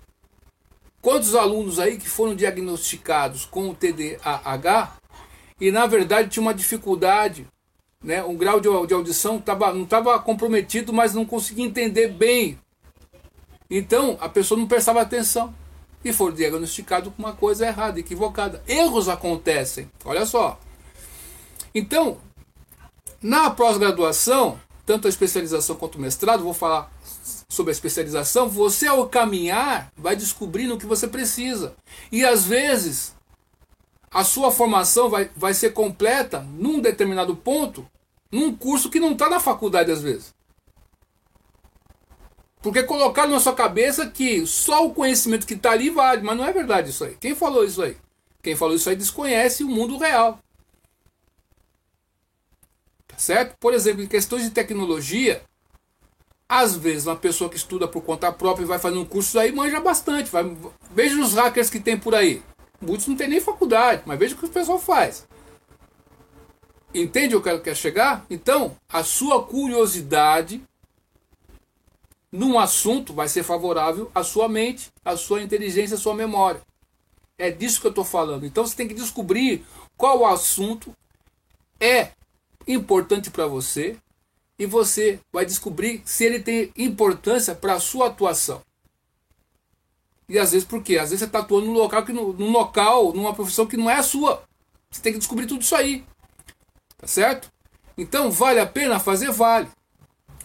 Quantos 1.01 1.33
alunos 1.33 1.79
aí 1.79 1.97
que 1.97 2.07
foram 2.07 2.35
diagnosticados 2.35 3.45
com 3.45 3.69
o 3.69 3.73
TDAH 3.73 4.97
e 5.59 5.71
na 5.71 5.87
verdade 5.87 6.29
tinha 6.29 6.43
uma 6.43 6.53
dificuldade, 6.53 7.47
né? 8.01 8.23
um 8.23 8.37
grau 8.37 8.59
de, 8.59 8.69
de 8.85 8.93
audição 8.93 9.41
tava, 9.41 9.73
não 9.73 9.85
estava 9.85 10.19
comprometido, 10.19 10.93
mas 10.93 11.15
não 11.15 11.25
conseguia 11.25 11.65
entender 11.65 12.09
bem. 12.09 12.59
Então 13.67 14.19
a 14.21 14.29
pessoa 14.29 14.59
não 14.59 14.67
prestava 14.67 15.01
atenção 15.01 15.51
e 16.05 16.13
foi 16.13 16.31
diagnosticado 16.31 17.09
com 17.09 17.23
uma 17.23 17.33
coisa 17.33 17.65
errada, 17.65 17.99
equivocada. 17.99 18.61
Erros 18.67 19.09
acontecem, 19.09 19.89
olha 20.05 20.27
só. 20.27 20.59
Então, 21.73 22.19
na 23.23 23.49
pós-graduação, 23.49 24.59
tanto 24.85 25.07
a 25.07 25.09
especialização 25.09 25.77
quanto 25.77 25.97
o 25.97 26.01
mestrado, 26.01 26.43
vou 26.43 26.53
falar 26.53 26.91
sobre 27.47 27.71
a 27.71 27.73
especialização, 27.73 28.49
você 28.49 28.87
ao 28.87 29.07
caminhar 29.07 29.91
vai 29.95 30.15
descobrindo 30.15 30.73
o 30.73 30.77
que 30.77 30.85
você 30.85 31.07
precisa. 31.07 31.73
E 32.11 32.25
às 32.25 32.45
vezes 32.45 33.15
a 34.11 34.23
sua 34.23 34.51
formação 34.51 35.09
vai, 35.09 35.31
vai 35.35 35.53
ser 35.53 35.71
completa 35.71 36.41
num 36.41 36.79
determinado 36.79 37.35
ponto, 37.35 37.87
num 38.31 38.53
curso 38.53 38.89
que 38.89 38.99
não 38.99 39.13
está 39.13 39.29
na 39.29 39.39
faculdade 39.39 39.91
às 39.91 40.01
vezes. 40.01 40.33
Porque 42.61 42.83
colocaram 42.83 43.31
na 43.31 43.39
sua 43.39 43.53
cabeça 43.53 44.07
que 44.07 44.45
só 44.45 44.85
o 44.85 44.93
conhecimento 44.93 45.45
que 45.45 45.53
está 45.53 45.71
ali 45.71 45.89
vale, 45.89 46.21
mas 46.23 46.37
não 46.37 46.45
é 46.45 46.51
verdade 46.51 46.89
isso 46.89 47.03
aí. 47.03 47.15
Quem 47.19 47.35
falou 47.35 47.63
isso 47.63 47.81
aí? 47.81 47.97
Quem 48.41 48.55
falou 48.55 48.75
isso 48.75 48.89
aí 48.89 48.95
desconhece 48.95 49.63
o 49.63 49.69
mundo 49.69 49.97
real. 49.97 50.39
Certo? 53.23 53.55
Por 53.57 53.73
exemplo, 53.73 54.03
em 54.03 54.07
questões 54.07 54.43
de 54.43 54.49
tecnologia, 54.49 55.41
às 56.47 56.75
vezes, 56.75 57.07
uma 57.07 57.15
pessoa 57.15 57.49
que 57.49 57.55
estuda 57.55 57.87
por 57.87 58.01
conta 58.03 58.29
própria 58.33 58.65
e 58.65 58.67
vai 58.67 58.77
fazer 58.77 58.97
um 58.97 59.05
curso 59.05 59.39
aí 59.39 59.49
manja 59.49 59.79
bastante. 59.79 60.29
Vai, 60.29 60.57
veja 60.91 61.21
os 61.21 61.33
hackers 61.33 61.69
que 61.69 61.79
tem 61.79 61.97
por 61.97 62.13
aí. 62.13 62.43
Muitos 62.81 63.07
não 63.07 63.15
tem 63.15 63.29
nem 63.29 63.39
faculdade, 63.39 64.03
mas 64.05 64.19
veja 64.19 64.35
o 64.35 64.37
que 64.37 64.45
o 64.45 64.49
pessoal 64.49 64.77
faz. 64.77 65.25
Entende 66.93 67.33
o 67.33 67.41
que 67.41 67.47
eu 67.47 67.61
quero 67.61 67.77
chegar? 67.77 68.25
Então, 68.29 68.75
a 68.91 69.03
sua 69.03 69.41
curiosidade 69.41 70.61
num 72.29 72.59
assunto 72.59 73.13
vai 73.13 73.29
ser 73.29 73.43
favorável 73.43 74.11
à 74.13 74.21
sua 74.21 74.49
mente, 74.49 74.91
à 75.05 75.15
sua 75.15 75.41
inteligência, 75.41 75.95
à 75.95 75.99
sua 75.99 76.13
memória. 76.13 76.61
É 77.37 77.49
disso 77.49 77.79
que 77.79 77.87
eu 77.87 77.91
estou 77.91 78.03
falando. 78.03 78.45
Então 78.45 78.67
você 78.67 78.75
tem 78.75 78.87
que 78.87 78.93
descobrir 78.93 79.65
qual 79.95 80.25
assunto 80.25 80.93
é 81.79 82.11
importante 82.67 83.29
para 83.29 83.47
você, 83.47 83.97
e 84.57 84.65
você 84.65 85.19
vai 85.31 85.45
descobrir 85.45 86.01
se 86.05 86.23
ele 86.25 86.39
tem 86.39 86.71
importância 86.77 87.55
para 87.55 87.73
a 87.73 87.79
sua 87.79 88.07
atuação. 88.07 88.61
E 90.29 90.39
às 90.39 90.51
vezes 90.51 90.67
por 90.67 90.81
quê? 90.81 90.97
Às 90.97 91.09
vezes 91.09 91.19
você 91.19 91.25
está 91.25 91.39
atuando 91.39 91.67
num 91.67 91.73
local, 91.73 92.05
que, 92.05 92.13
num 92.13 92.51
local, 92.51 93.13
numa 93.13 93.33
profissão 93.33 93.65
que 93.65 93.77
não 93.77 93.89
é 93.89 93.95
a 93.95 94.03
sua. 94.03 94.43
Você 94.89 95.01
tem 95.01 95.13
que 95.13 95.19
descobrir 95.19 95.47
tudo 95.47 95.61
isso 95.61 95.75
aí. 95.75 96.03
Tá 96.97 97.07
certo? 97.07 97.51
Então 97.97 98.31
vale 98.31 98.59
a 98.59 98.65
pena 98.65 98.99
fazer? 98.99 99.31
Vale. 99.31 99.67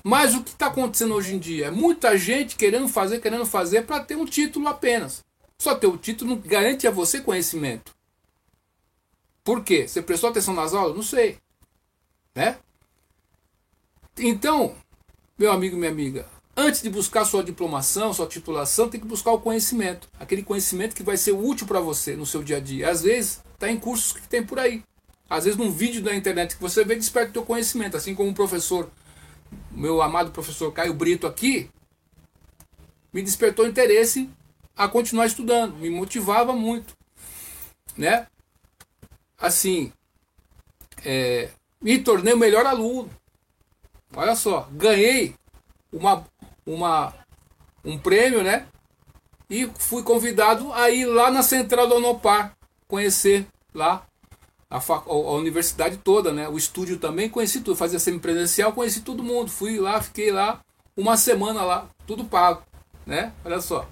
Mas 0.02 0.34
o 0.34 0.42
que 0.42 0.50
está 0.50 0.66
acontecendo 0.66 1.14
hoje 1.14 1.34
em 1.34 1.38
dia? 1.38 1.66
É 1.66 1.70
muita 1.70 2.16
gente 2.16 2.56
querendo 2.56 2.88
fazer, 2.88 3.20
querendo 3.20 3.46
fazer 3.46 3.82
para 3.82 4.00
ter 4.00 4.16
um 4.16 4.24
título 4.24 4.68
apenas. 4.68 5.24
Só 5.58 5.74
ter 5.74 5.86
o 5.86 5.96
título 5.96 6.30
não 6.30 6.40
garante 6.40 6.86
a 6.86 6.90
você 6.90 7.20
conhecimento. 7.20 7.94
Por 9.44 9.64
quê? 9.64 9.88
Você 9.88 10.02
prestou 10.02 10.30
atenção 10.30 10.54
nas 10.54 10.74
aulas? 10.74 10.94
Não 10.94 11.02
sei. 11.02 11.38
Né? 12.38 12.56
Então, 14.16 14.76
meu 15.36 15.50
amigo 15.50 15.76
minha 15.76 15.90
amiga, 15.90 16.24
antes 16.56 16.80
de 16.80 16.88
buscar 16.88 17.24
sua 17.24 17.42
diplomação, 17.42 18.14
sua 18.14 18.28
titulação, 18.28 18.88
tem 18.88 19.00
que 19.00 19.08
buscar 19.08 19.32
o 19.32 19.40
conhecimento. 19.40 20.08
Aquele 20.20 20.44
conhecimento 20.44 20.94
que 20.94 21.02
vai 21.02 21.16
ser 21.16 21.32
útil 21.32 21.66
para 21.66 21.80
você 21.80 22.14
no 22.14 22.24
seu 22.24 22.40
dia 22.40 22.58
a 22.58 22.60
dia. 22.60 22.90
Às 22.90 23.02
vezes, 23.02 23.42
está 23.54 23.68
em 23.68 23.76
cursos 23.76 24.12
que 24.12 24.28
tem 24.28 24.40
por 24.40 24.60
aí. 24.60 24.84
Às 25.28 25.46
vezes, 25.46 25.58
num 25.58 25.72
vídeo 25.72 26.00
da 26.00 26.14
internet 26.14 26.54
que 26.54 26.62
você 26.62 26.84
vê, 26.84 26.94
desperta 26.94 27.30
o 27.30 27.32
teu 27.32 27.44
conhecimento. 27.44 27.96
Assim 27.96 28.14
como 28.14 28.30
o 28.30 28.34
professor, 28.34 28.88
meu 29.72 30.00
amado 30.00 30.30
professor 30.30 30.70
Caio 30.70 30.94
Brito 30.94 31.26
aqui, 31.26 31.68
me 33.12 33.20
despertou 33.20 33.66
interesse 33.66 34.30
a 34.76 34.86
continuar 34.86 35.26
estudando. 35.26 35.74
Me 35.74 35.90
motivava 35.90 36.52
muito. 36.52 36.96
Né? 37.96 38.28
Assim, 39.36 39.92
é, 41.04 41.48
me 41.80 41.98
tornei 41.98 42.34
o 42.34 42.38
melhor 42.38 42.66
aluno. 42.66 43.10
Olha 44.14 44.34
só, 44.34 44.68
ganhei 44.72 45.34
uma, 45.92 46.24
uma, 46.66 47.14
um 47.84 47.98
prêmio, 47.98 48.42
né? 48.42 48.66
E 49.50 49.66
fui 49.78 50.02
convidado 50.02 50.72
a 50.72 50.90
ir 50.90 51.06
lá 51.06 51.30
na 51.30 51.42
central 51.42 51.86
do 51.86 51.96
Onopar, 51.96 52.52
conhecer 52.86 53.46
lá 53.74 54.06
a, 54.70 54.78
a, 54.78 55.32
universidade 55.32 55.96
toda, 55.98 56.32
né? 56.32 56.48
O 56.48 56.58
estúdio 56.58 56.98
também, 56.98 57.28
conheci 57.28 57.60
tudo. 57.60 57.76
Fazia 57.76 57.98
semipresencial, 57.98 58.72
conheci 58.72 59.00
todo 59.00 59.22
mundo. 59.22 59.50
Fui 59.50 59.78
lá, 59.78 60.00
fiquei 60.00 60.30
lá 60.30 60.60
uma 60.96 61.16
semana 61.16 61.62
lá, 61.62 61.88
tudo 62.06 62.24
pago, 62.24 62.62
né? 63.06 63.32
Olha 63.44 63.60
só. 63.60 63.88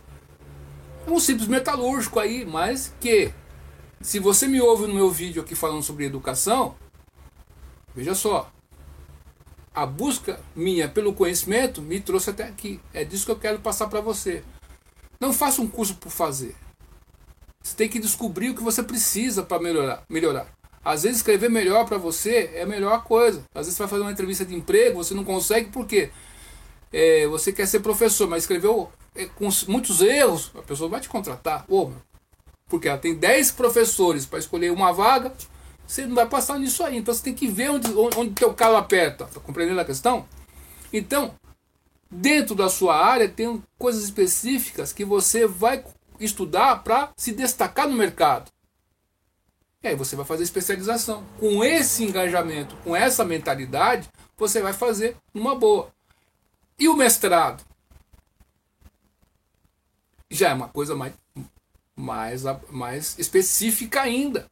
É 1.07 1.11
um 1.11 1.21
simples 1.21 1.49
metalúrgico 1.49 2.19
aí, 2.19 2.45
mas 2.45 2.93
que 3.01 3.33
se 4.01 4.19
você 4.19 4.47
me 4.47 4.61
ouve 4.61 4.87
no 4.87 4.95
meu 4.95 5.11
vídeo 5.11 5.41
aqui 5.41 5.55
falando 5.55 5.83
sobre 5.83 6.05
educação, 6.05 6.75
veja 7.97 8.15
só, 8.15 8.53
a 9.75 9.85
busca 9.87 10.39
minha 10.55 10.89
pelo 10.89 11.15
conhecimento 11.15 11.83
me 11.83 11.99
trouxe 11.99 12.31
até 12.31 12.45
aqui. 12.45 12.81
É 12.95 13.05
disso 13.05 13.25
que 13.25 13.33
eu 13.33 13.39
quero 13.39 13.59
passar 13.59 13.89
para 13.89 14.01
você. 14.01 14.45
Não 15.19 15.33
faça 15.33 15.63
um 15.63 15.67
curso 15.67 15.97
por 15.97 16.11
fazer. 16.11 16.55
Você 17.63 17.75
tem 17.75 17.89
que 17.89 17.99
descobrir 17.99 18.51
o 18.51 18.55
que 18.55 18.63
você 18.63 18.83
precisa 18.83 19.43
para 19.43 19.61
melhorar, 19.61 20.05
melhorar. 20.09 20.47
Às 20.85 21.03
vezes 21.03 21.19
escrever 21.19 21.51
melhor 21.51 21.85
para 21.85 21.99
você 21.99 22.53
é 22.55 22.63
a 22.63 22.67
melhor 22.67 23.03
coisa. 23.03 23.43
Às 23.55 23.67
vezes 23.67 23.75
você 23.75 23.83
vai 23.83 23.89
fazer 23.89 24.03
uma 24.03 24.13
entrevista 24.13 24.45
de 24.45 24.55
emprego, 24.55 25.03
você 25.03 25.15
não 25.15 25.25
consegue 25.25 25.71
porque 25.71 26.11
é, 26.93 27.27
você 27.27 27.53
quer 27.53 27.67
ser 27.67 27.81
professor, 27.81 28.29
mas 28.29 28.45
escreveu 28.45 28.91
é, 29.15 29.27
com 29.27 29.49
muitos 29.67 30.01
erros, 30.01 30.53
a 30.55 30.63
pessoa 30.63 30.89
vai 30.89 31.01
te 31.01 31.09
contratar. 31.09 31.67
Pô, 31.67 31.91
porque 32.69 32.89
ela 32.89 32.99
tem 32.99 33.15
10 33.15 33.53
professores 33.53 34.27
para 34.27 34.39
escolher 34.39 34.71
uma 34.71 34.93
vaga, 34.93 35.33
você 35.87 36.05
não 36.05 36.15
vai 36.15 36.27
passar 36.27 36.59
nisso 36.59 36.83
aí. 36.83 36.97
Então 36.97 37.15
você 37.15 37.23
tem 37.23 37.35
que 37.35 37.47
ver 37.47 37.71
onde, 37.71 37.89
onde 37.95 38.33
teu 38.33 38.53
calo 38.53 38.77
aperta. 38.77 39.25
Está 39.25 39.41
compreendendo 39.41 39.81
a 39.81 39.85
questão? 39.85 40.27
Então, 40.93 41.35
dentro 42.11 42.55
da 42.55 42.69
sua 42.69 42.97
área, 42.97 43.29
tem 43.29 43.63
coisas 43.79 44.03
específicas 44.03 44.93
que 44.93 45.05
você 45.05 45.47
vai 45.47 45.85
estudar 46.19 46.83
para 46.83 47.11
se 47.17 47.33
destacar 47.33 47.89
no 47.89 47.95
mercado. 47.95 48.51
E 49.83 49.89
aí 49.89 49.95
você 49.95 50.17
vai 50.17 50.25
fazer 50.25 50.43
especialização. 50.43 51.25
Com 51.39 51.63
esse 51.63 52.03
engajamento, 52.03 52.75
com 52.79 52.97
essa 52.97 53.25
mentalidade, 53.25 54.09
você 54.37 54.61
vai 54.61 54.73
fazer 54.73 55.17
uma 55.33 55.55
boa. 55.55 55.93
E 56.79 56.89
o 56.89 56.97
mestrado? 56.97 57.65
Já 60.29 60.51
é 60.51 60.55
uma 60.55 60.69
coisa 60.69 60.97
mais, 60.97 61.13
mais, 61.95 62.43
mais 62.71 63.17
específica 63.19 64.03
ainda 64.03 64.51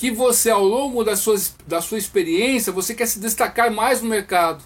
que 0.00 0.10
você, 0.10 0.48
ao 0.48 0.64
longo 0.64 1.04
da 1.04 1.14
sua, 1.14 1.36
da 1.66 1.82
sua 1.82 1.98
experiência, 1.98 2.72
você 2.72 2.94
quer 2.94 3.04
se 3.04 3.20
destacar 3.20 3.70
mais 3.70 4.00
no 4.00 4.08
mercado, 4.08 4.64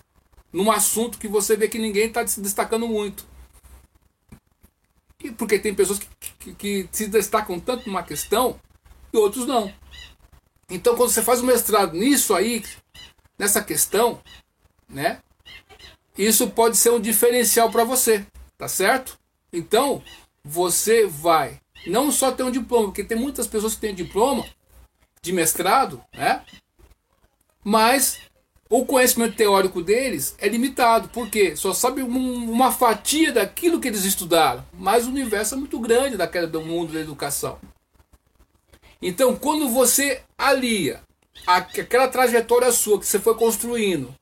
num 0.53 0.71
assunto 0.71 1.19
que 1.19 1.26
você 1.26 1.57
vê 1.57 1.67
que 1.67 1.76
ninguém 1.76 2.07
está 2.07 2.25
se 2.25 2.41
destacando 2.41 2.87
muito. 2.87 3.26
E 5.19 5.33
porque 5.33 5.59
tem 5.59 5.75
pessoas 5.75 5.99
que, 5.99 6.09
que, 6.38 6.55
que, 6.55 6.88
se 6.93 7.09
destacam 7.09 7.59
tanto 7.59 7.88
numa 7.88 8.05
questão 8.05 8.61
e 9.12 9.17
outros 9.17 9.45
não. 9.45 9.75
Então, 10.71 10.95
quando 10.95 11.11
você 11.11 11.21
faz 11.21 11.41
um 11.41 11.47
mestrado 11.47 11.95
nisso 11.95 12.33
aí, 12.33 12.64
nessa 13.37 13.61
questão, 13.61 14.23
né? 14.88 15.19
Isso 16.17 16.49
pode 16.49 16.76
ser 16.76 16.91
um 16.91 17.00
diferencial 17.00 17.73
para 17.73 17.83
você, 17.83 18.25
tá 18.57 18.69
certo? 18.69 19.19
Então, 19.53 20.00
você 20.45 21.09
vai 21.09 21.61
não 21.88 22.12
só 22.12 22.31
ter 22.31 22.45
um 22.45 22.53
diploma, 22.53 22.85
porque 22.85 23.03
tem 23.03 23.19
muitas 23.19 23.49
pessoas 23.49 23.75
que 23.75 23.81
têm 23.81 23.93
diploma 23.97 24.47
de 25.25 25.33
mestrado, 25.33 26.02
né? 26.12 26.43
Mas 27.64 28.21
o 28.69 28.85
conhecimento 28.85 29.37
teórico 29.37 29.83
deles 29.83 30.35
é 30.38 30.47
limitado, 30.49 31.09
porque 31.09 31.57
só 31.57 31.73
sabe 31.73 32.02
um, 32.02 32.50
uma 32.50 32.71
fatia 32.71 33.33
daquilo 33.33 33.81
que 33.81 33.88
eles 33.88 34.04
estudaram, 34.04 34.64
mas 34.75 35.07
o 35.07 35.11
universo 35.11 35.54
é 35.54 35.59
muito 35.59 35.81
grande 35.81 36.19
daquela, 36.19 36.47
do 36.47 36.61
mundo 36.61 36.93
da 36.93 37.00
educação. 37.00 37.59
Então, 39.00 39.35
quando 39.35 39.69
você 39.69 40.23
alia 40.37 41.00
aquela 41.47 42.09
trajetória 42.09 42.71
sua 42.71 42.99
que 43.00 43.07
você 43.07 43.19
foi 43.19 43.35
construindo, 43.35 44.14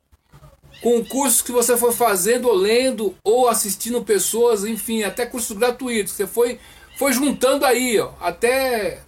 com 0.80 1.04
cursos 1.04 1.42
que 1.42 1.52
você 1.52 1.76
foi 1.76 1.92
fazendo, 1.92 2.48
ou 2.48 2.54
lendo, 2.54 3.14
ou 3.24 3.48
assistindo 3.48 4.04
pessoas, 4.04 4.64
enfim, 4.64 5.02
até 5.02 5.26
cursos 5.26 5.56
gratuitos, 5.56 6.12
você 6.12 6.26
foi, 6.26 6.58
foi 6.96 7.12
juntando 7.12 7.64
aí, 7.64 7.98
ó, 8.00 8.12
até 8.20 9.02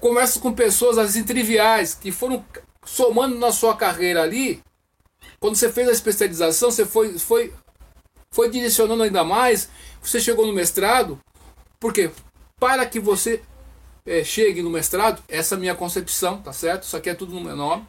conversas 0.00 0.40
com 0.40 0.52
pessoas 0.52 0.98
assim 0.98 1.24
triviais 1.24 1.94
que 1.94 2.12
foram 2.12 2.44
somando 2.84 3.38
na 3.38 3.52
sua 3.52 3.76
carreira 3.76 4.22
ali, 4.22 4.62
quando 5.40 5.56
você 5.56 5.70
fez 5.70 5.88
a 5.88 5.92
especialização, 5.92 6.70
você 6.70 6.84
foi, 6.84 7.18
foi, 7.18 7.52
foi 8.30 8.50
direcionando 8.50 9.02
ainda 9.02 9.24
mais, 9.24 9.68
você 10.02 10.20
chegou 10.20 10.46
no 10.46 10.52
mestrado, 10.52 11.18
porque 11.78 12.10
para 12.58 12.86
que 12.86 13.00
você 13.00 13.42
é, 14.06 14.22
chegue 14.22 14.62
no 14.62 14.70
mestrado, 14.70 15.22
essa 15.28 15.54
é 15.54 15.56
a 15.56 15.60
minha 15.60 15.74
concepção, 15.74 16.40
tá 16.40 16.52
certo? 16.52 16.84
Isso 16.84 16.96
aqui 16.96 17.10
é 17.10 17.14
tudo 17.14 17.34
no 17.34 17.40
meu 17.40 17.56
nome. 17.56 17.86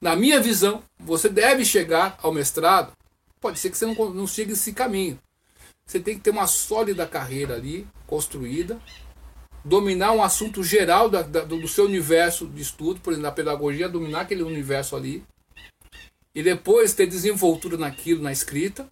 Na 0.00 0.14
minha 0.14 0.40
visão, 0.40 0.82
você 0.98 1.28
deve 1.28 1.64
chegar 1.64 2.18
ao 2.22 2.32
mestrado. 2.32 2.92
Pode 3.40 3.58
ser 3.58 3.70
que 3.70 3.78
você 3.78 3.86
não, 3.86 3.94
não 4.10 4.26
chegue 4.26 4.52
esse 4.52 4.72
caminho. 4.72 5.18
Você 5.86 5.98
tem 5.98 6.14
que 6.14 6.20
ter 6.20 6.30
uma 6.30 6.46
sólida 6.46 7.06
carreira 7.06 7.54
ali, 7.54 7.86
construída, 8.06 8.80
dominar 9.64 10.12
um 10.12 10.22
assunto 10.22 10.62
geral 10.62 11.08
da, 11.08 11.22
da, 11.22 11.44
do 11.44 11.68
seu 11.68 11.84
universo 11.84 12.46
de 12.46 12.62
estudo, 12.62 13.00
por 13.00 13.12
exemplo, 13.12 13.28
na 13.28 13.34
pedagogia, 13.34 13.88
dominar 13.88 14.22
aquele 14.22 14.42
universo 14.42 14.96
ali, 14.96 15.24
e 16.34 16.42
depois 16.42 16.94
ter 16.94 17.06
desenvoltura 17.06 17.76
naquilo, 17.76 18.22
na 18.22 18.32
escrita, 18.32 18.88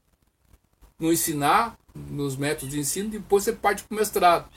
no 0.99 1.13
ensinar, 1.13 1.79
nos 1.95 2.37
métodos 2.37 2.71
de 2.71 2.81
ensino, 2.81 3.11
depois 3.11 3.45
você 3.45 3.53
parte 3.53 3.85
para 3.85 3.95
o 3.95 3.99
mestrado. 3.99 4.51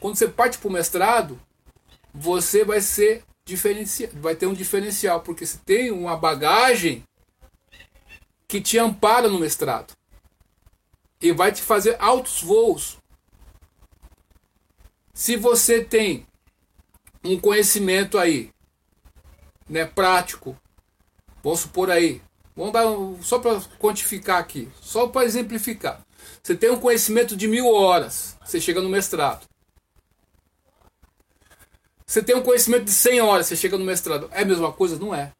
Quando 0.00 0.16
você 0.16 0.28
parte 0.28 0.58
para 0.58 0.68
o 0.68 0.72
mestrado, 0.72 1.40
você 2.14 2.64
vai 2.64 2.80
ser 2.80 3.24
diferencial, 3.44 4.10
vai 4.14 4.34
ter 4.34 4.46
um 4.46 4.54
diferencial, 4.54 5.20
porque 5.20 5.46
você 5.46 5.58
tem 5.64 5.90
uma 5.90 6.16
bagagem 6.16 7.02
que 8.48 8.60
te 8.60 8.78
ampara 8.78 9.28
no 9.28 9.38
mestrado 9.38 9.94
e 11.20 11.32
vai 11.32 11.50
te 11.52 11.62
fazer 11.62 11.96
altos 11.98 12.42
voos 12.42 12.98
se 15.16 15.34
você 15.34 15.82
tem 15.82 16.26
um 17.24 17.40
conhecimento 17.40 18.18
aí, 18.18 18.50
né, 19.66 19.86
prático, 19.86 20.54
vamos 21.42 21.60
supor 21.60 21.90
aí, 21.90 22.20
vamos 22.54 22.74
dar 22.74 22.84
só 23.22 23.38
para 23.38 23.58
quantificar 23.80 24.38
aqui, 24.38 24.68
só 24.78 25.08
para 25.08 25.24
exemplificar. 25.24 26.04
Você 26.42 26.54
tem 26.54 26.68
um 26.70 26.78
conhecimento 26.78 27.34
de 27.34 27.48
mil 27.48 27.66
horas, 27.66 28.36
você 28.44 28.60
chega 28.60 28.82
no 28.82 28.90
mestrado. 28.90 29.46
Você 32.06 32.22
tem 32.22 32.36
um 32.36 32.42
conhecimento 32.42 32.84
de 32.84 32.92
100 32.92 33.20
horas, 33.22 33.46
você 33.46 33.56
chega 33.56 33.78
no 33.78 33.86
mestrado. 33.86 34.28
É 34.32 34.42
a 34.42 34.44
mesma 34.44 34.70
coisa? 34.70 34.98
Não 34.98 35.14
é. 35.14 35.32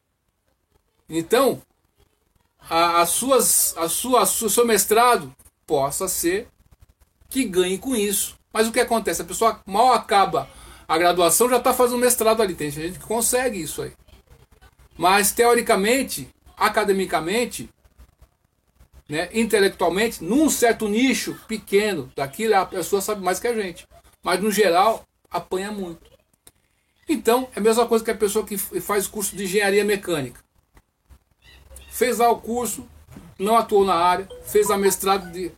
Então, 1.07 1.61
a, 2.59 3.03
as 3.03 3.11
suas, 3.11 3.77
a 3.77 3.91
sua, 3.91 4.23
a 4.23 4.27
seu 4.27 4.67
mestrado 4.67 5.37
possa 5.67 6.09
ser 6.09 6.49
que 7.29 7.45
ganhe 7.45 7.77
com 7.77 7.95
isso. 7.95 8.37
Mas 8.57 8.67
o 8.67 8.73
que 8.73 8.81
acontece? 8.81 9.21
A 9.21 9.25
pessoa 9.27 9.61
mal 9.67 9.93
acaba 9.93 10.49
a 10.89 10.97
graduação 10.97 11.51
já 11.51 11.59
está 11.59 11.75
fazendo 11.75 11.99
mestrado 11.99 12.41
ali. 12.41 12.55
Tem 12.55 12.71
gente 12.71 12.99
que 12.99 13.05
consegue 13.05 13.61
isso 13.61 13.83
aí. 13.83 13.93
Mas 14.97 15.31
teoricamente, 15.31 16.27
academicamente, 16.57 17.69
né, 19.07 19.29
intelectualmente, 19.35 20.25
num 20.25 20.49
certo 20.49 20.89
nicho 20.89 21.39
pequeno 21.47 22.11
daquilo, 22.17 22.55
a 22.55 22.65
pessoa 22.65 23.03
sabe 23.03 23.23
mais 23.23 23.39
que 23.39 23.47
a 23.47 23.53
gente. 23.53 23.87
Mas 24.23 24.41
no 24.41 24.51
geral, 24.51 25.05
apanha 25.31 25.71
muito. 25.71 26.11
Então, 27.07 27.51
é 27.55 27.59
a 27.59 27.63
mesma 27.63 27.87
coisa 27.87 28.03
que 28.03 28.11
a 28.11 28.17
pessoa 28.17 28.47
que 28.47 28.57
faz 28.57 29.07
curso 29.07 29.37
de 29.37 29.45
engenharia 29.45 29.85
mecânica. 29.85 30.41
Fez 31.91 32.17
lá 32.17 32.31
o 32.31 32.41
curso, 32.41 32.89
não 33.39 33.55
atuou 33.55 33.85
na 33.85 33.97
área, 33.97 34.27
fez 34.47 34.71
a 34.71 34.79
mestrado 34.79 35.31
de 35.31 35.53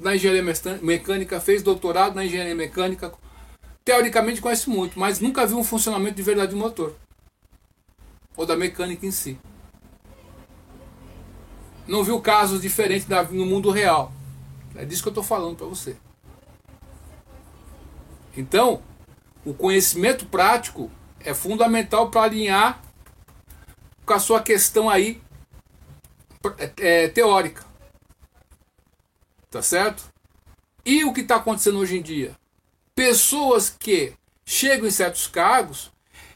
na 0.00 0.14
engenharia 0.16 0.44
mecânica, 0.82 1.40
fez 1.40 1.62
doutorado 1.62 2.14
na 2.14 2.24
engenharia 2.24 2.54
mecânica, 2.54 3.12
teoricamente 3.84 4.40
conhece 4.40 4.68
muito, 4.68 4.98
mas 4.98 5.20
nunca 5.20 5.46
viu 5.46 5.58
um 5.58 5.64
funcionamento 5.64 6.16
de 6.16 6.22
verdade 6.22 6.50
do 6.52 6.56
motor 6.56 6.94
ou 8.36 8.46
da 8.46 8.56
mecânica 8.56 9.04
em 9.04 9.10
si. 9.10 9.38
Não 11.86 12.04
viu 12.04 12.20
casos 12.20 12.60
diferentes 12.60 13.08
no 13.30 13.46
mundo 13.46 13.70
real. 13.70 14.12
É 14.74 14.84
disso 14.84 15.02
que 15.02 15.08
eu 15.08 15.12
estou 15.12 15.24
falando 15.24 15.56
para 15.56 15.66
você. 15.66 15.96
Então, 18.36 18.82
o 19.44 19.52
conhecimento 19.52 20.26
prático 20.26 20.90
é 21.18 21.34
fundamental 21.34 22.10
para 22.10 22.22
alinhar 22.22 22.80
com 24.04 24.12
a 24.12 24.20
sua 24.20 24.40
questão 24.40 24.88
aí 24.88 25.20
é, 26.76 27.08
teórica. 27.08 27.67
Tá 29.50 29.62
certo? 29.62 30.04
E 30.84 31.04
o 31.04 31.12
que 31.12 31.22
está 31.22 31.36
acontecendo 31.36 31.78
hoje 31.78 31.96
em 31.96 32.02
dia? 32.02 32.36
Pessoas 32.94 33.70
que 33.70 34.12
chegam 34.44 34.86
em 34.86 34.90
certos 34.90 35.26
cargos, 35.26 35.90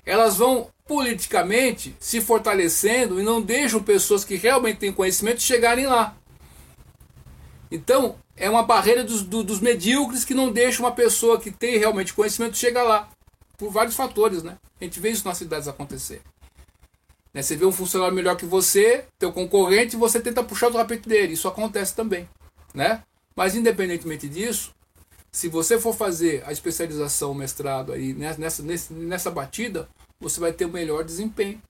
elas 0.04 0.36
vão 0.36 0.70
politicamente 0.86 1.94
se 1.98 2.20
fortalecendo 2.20 3.20
e 3.20 3.24
não 3.24 3.40
deixam 3.40 3.82
pessoas 3.82 4.24
que 4.24 4.36
realmente 4.36 4.78
têm 4.78 4.92
conhecimento 4.92 5.40
chegarem 5.40 5.86
lá. 5.86 6.16
Então, 7.70 8.16
é 8.36 8.48
uma 8.48 8.62
barreira 8.62 9.04
dos, 9.04 9.22
do, 9.22 9.42
dos 9.42 9.60
medíocres 9.60 10.24
que 10.24 10.34
não 10.34 10.50
deixa 10.50 10.82
uma 10.82 10.92
pessoa 10.92 11.40
que 11.40 11.50
tem 11.50 11.78
realmente 11.78 12.12
conhecimento 12.12 12.56
chegar 12.56 12.82
lá. 12.82 13.08
Por 13.56 13.70
vários 13.70 13.94
fatores, 13.94 14.42
né? 14.42 14.58
A 14.80 14.84
gente 14.84 15.00
vê 15.00 15.10
isso 15.10 15.26
nas 15.26 15.38
cidades 15.38 15.68
acontecer. 15.68 16.20
Né? 17.32 17.40
Você 17.40 17.56
vê 17.56 17.64
um 17.64 17.72
funcionário 17.72 18.14
melhor 18.14 18.36
que 18.36 18.44
você, 18.44 19.06
teu 19.18 19.32
concorrente, 19.32 19.96
e 19.96 19.98
você 19.98 20.20
tenta 20.20 20.42
puxar 20.42 20.68
o 20.68 20.72
tapete 20.72 21.08
dele. 21.08 21.34
Isso 21.34 21.48
acontece 21.48 21.94
também 21.94 22.28
né? 22.74 23.02
Mas 23.34 23.54
independentemente 23.54 24.28
disso, 24.28 24.74
se 25.30 25.48
você 25.48 25.80
for 25.80 25.94
fazer 25.94 26.44
a 26.46 26.52
especialização, 26.52 27.32
o 27.32 27.34
mestrado 27.34 27.92
aí 27.92 28.12
nessa, 28.12 28.62
nessa, 28.62 28.92
nessa 28.92 29.30
batida, 29.30 29.88
você 30.20 30.38
vai 30.38 30.52
ter 30.52 30.66
o 30.66 30.72
melhor 30.72 31.04
desempenho. 31.04 31.60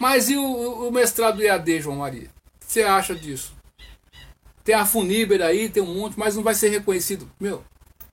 Mas 0.00 0.30
e 0.30 0.36
o, 0.36 0.88
o 0.88 0.92
mestrado 0.92 1.42
EAD, 1.42 1.82
João 1.82 1.96
Maria? 1.96 2.30
O 2.56 2.66
que 2.66 2.72
você 2.72 2.82
acha 2.82 3.14
disso? 3.14 3.52
Tem 4.64 4.74
a 4.74 4.86
Funiber 4.86 5.42
aí, 5.42 5.68
tem 5.68 5.82
um 5.82 5.94
monte, 5.94 6.18
mas 6.18 6.36
não 6.36 6.42
vai 6.42 6.54
ser 6.54 6.68
reconhecido. 6.68 7.30
Meu, 7.38 7.64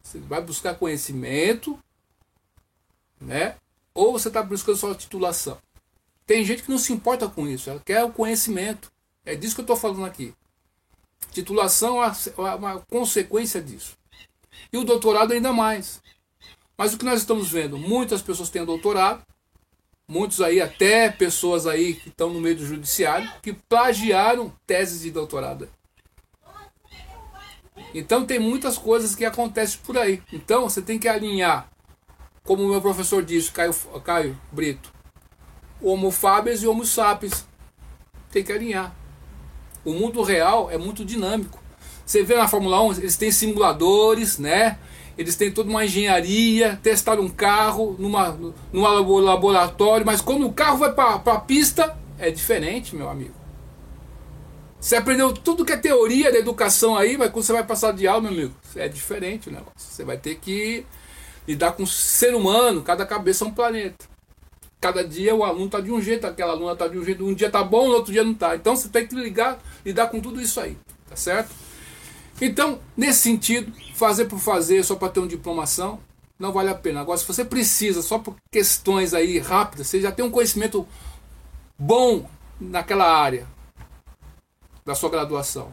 você 0.01 0.19
vai 0.19 0.41
buscar 0.41 0.75
conhecimento, 0.75 1.77
né? 3.19 3.55
Ou 3.93 4.11
você 4.13 4.27
está 4.27 4.41
buscando 4.41 4.77
só 4.77 4.93
titulação. 4.93 5.57
Tem 6.25 6.43
gente 6.43 6.63
que 6.63 6.71
não 6.71 6.77
se 6.77 6.91
importa 6.91 7.27
com 7.27 7.47
isso, 7.47 7.69
ela 7.69 7.79
quer 7.79 8.03
o 8.03 8.11
conhecimento. 8.11 8.91
É 9.25 9.35
disso 9.35 9.55
que 9.55 9.61
eu 9.61 9.63
estou 9.63 9.75
falando 9.75 10.05
aqui. 10.05 10.33
Titulação 11.31 12.03
é 12.03 12.55
uma 12.55 12.79
consequência 12.89 13.61
disso. 13.61 13.97
E 14.71 14.77
o 14.77 14.83
doutorado 14.83 15.33
ainda 15.33 15.51
mais. 15.51 16.01
Mas 16.77 16.93
o 16.93 16.97
que 16.97 17.05
nós 17.05 17.19
estamos 17.19 17.49
vendo? 17.49 17.77
Muitas 17.77 18.21
pessoas 18.21 18.49
têm 18.49 18.65
doutorado, 18.65 19.25
muitos 20.07 20.41
aí, 20.41 20.61
até 20.61 21.09
pessoas 21.09 21.65
aí 21.65 21.93
que 21.95 22.09
estão 22.09 22.29
no 22.29 22.39
meio 22.39 22.55
do 22.57 22.65
judiciário, 22.65 23.31
que 23.41 23.53
plagiaram 23.53 24.53
teses 24.65 25.01
de 25.01 25.11
doutorado. 25.11 25.69
Então 27.93 28.25
tem 28.25 28.39
muitas 28.39 28.77
coisas 28.77 29.15
que 29.15 29.25
acontecem 29.25 29.79
por 29.85 29.97
aí. 29.97 30.21
Então 30.31 30.63
você 30.63 30.81
tem 30.81 30.99
que 30.99 31.07
alinhar, 31.07 31.69
como 32.43 32.63
o 32.63 32.69
meu 32.69 32.81
professor 32.81 33.23
disse, 33.23 33.51
Caio, 33.51 33.73
Caio 34.03 34.39
Brito, 34.51 34.93
Homo 35.81 36.11
fabius 36.11 36.61
e 36.61 36.67
Homo 36.67 36.85
sapiens. 36.85 37.45
Tem 38.31 38.43
que 38.43 38.51
alinhar. 38.51 38.95
O 39.85 39.93
mundo 39.93 40.23
real 40.23 40.69
é 40.71 40.77
muito 40.77 41.05
dinâmico. 41.05 41.63
Você 42.03 42.23
vê 42.23 42.35
na 42.35 42.47
Fórmula 42.47 42.81
1, 42.81 42.93
eles 42.93 43.15
têm 43.15 43.31
simuladores, 43.31 44.39
né? 44.39 44.79
Eles 45.17 45.35
têm 45.35 45.51
toda 45.51 45.69
uma 45.69 45.85
engenharia, 45.85 46.77
testaram 46.83 47.23
um 47.23 47.29
carro 47.29 47.95
numa, 47.97 48.37
numa 48.73 48.89
laboratório, 48.89 50.05
mas 50.05 50.21
quando 50.21 50.45
o 50.45 50.51
carro 50.51 50.77
vai 50.77 50.91
para 50.91 51.13
a 51.13 51.39
pista, 51.39 51.97
é 52.19 52.29
diferente, 52.29 52.95
meu 52.95 53.09
amigo. 53.09 53.33
Você 54.79 54.97
aprendeu 54.97 55.31
tudo 55.33 55.63
que 55.63 55.71
é 55.71 55.77
teoria 55.77 56.31
da 56.31 56.37
educação 56.37 56.97
aí, 56.97 57.17
mas 57.17 57.31
quando 57.31 57.45
você 57.45 57.53
vai 57.53 57.63
passar 57.63 57.93
de 57.93 58.07
aula, 58.07 58.21
meu 58.21 58.31
amigo, 58.31 58.53
é 58.75 58.87
diferente 58.87 59.49
o 59.49 59.51
negócio. 59.51 59.73
Você 59.77 60.03
vai 60.03 60.17
ter 60.17 60.35
que 60.35 60.85
lidar 61.47 61.71
com 61.71 61.83
o 61.83 61.87
ser 61.87 62.35
humano, 62.35 62.81
cada 62.81 63.05
cabeça 63.05 63.45
é 63.45 63.47
um 63.47 63.51
planeta 63.51 64.14
cada 64.79 65.03
dia 65.03 65.33
o 65.35 65.43
aluno 65.43 65.65
está 65.65 65.79
de 65.79 65.91
um 65.91 66.01
jeito, 66.01 66.27
aquela 66.27 66.53
aluna 66.53 66.73
está 66.73 66.87
de 66.87 66.97
um 66.97 67.03
jeito, 67.03 67.25
um 67.25 67.33
dia 67.33 67.47
está 67.47 67.63
bom, 67.63 67.87
no 67.87 67.95
outro 67.95 68.11
dia 68.11 68.23
não 68.23 68.33
está. 68.33 68.55
Então 68.55 68.75
você 68.75 68.89
tem 68.89 69.07
que 69.07 69.15
ligar, 69.15 69.59
lidar 69.85 70.07
com 70.07 70.19
tudo 70.19 70.41
isso 70.41 70.59
aí, 70.59 70.77
tá 71.09 71.15
certo? 71.15 71.49
Então, 72.41 72.79
nesse 72.97 73.19
sentido, 73.19 73.71
fazer 73.93 74.25
por 74.25 74.39
fazer 74.39 74.83
só 74.83 74.95
para 74.95 75.09
ter 75.09 75.19
uma 75.19 75.27
diplomação 75.27 75.99
não 76.37 76.51
vale 76.51 76.69
a 76.69 76.75
pena. 76.75 77.01
Agora, 77.01 77.17
se 77.17 77.25
você 77.25 77.45
precisa 77.45 78.01
só 78.01 78.19
por 78.19 78.35
questões 78.51 79.13
aí 79.13 79.39
rápidas, 79.39 79.87
você 79.87 80.01
já 80.01 80.11
tem 80.11 80.25
um 80.25 80.31
conhecimento 80.31 80.85
bom 81.77 82.29
naquela 82.59 83.05
área 83.05 83.47
da 84.85 84.93
sua 84.93 85.09
graduação. 85.09 85.71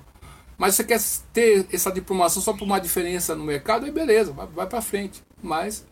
Mas 0.56 0.76
você 0.76 0.84
quer 0.84 1.00
ter 1.32 1.66
essa 1.72 1.90
diplomação 1.90 2.40
só 2.40 2.52
por 2.52 2.64
uma 2.64 2.78
diferença 2.78 3.34
no 3.34 3.42
mercado, 3.42 3.84
aí 3.84 3.90
beleza, 3.90 4.32
vai, 4.32 4.46
vai 4.46 4.66
para 4.66 4.80
frente. 4.80 5.22
Mas 5.42 5.84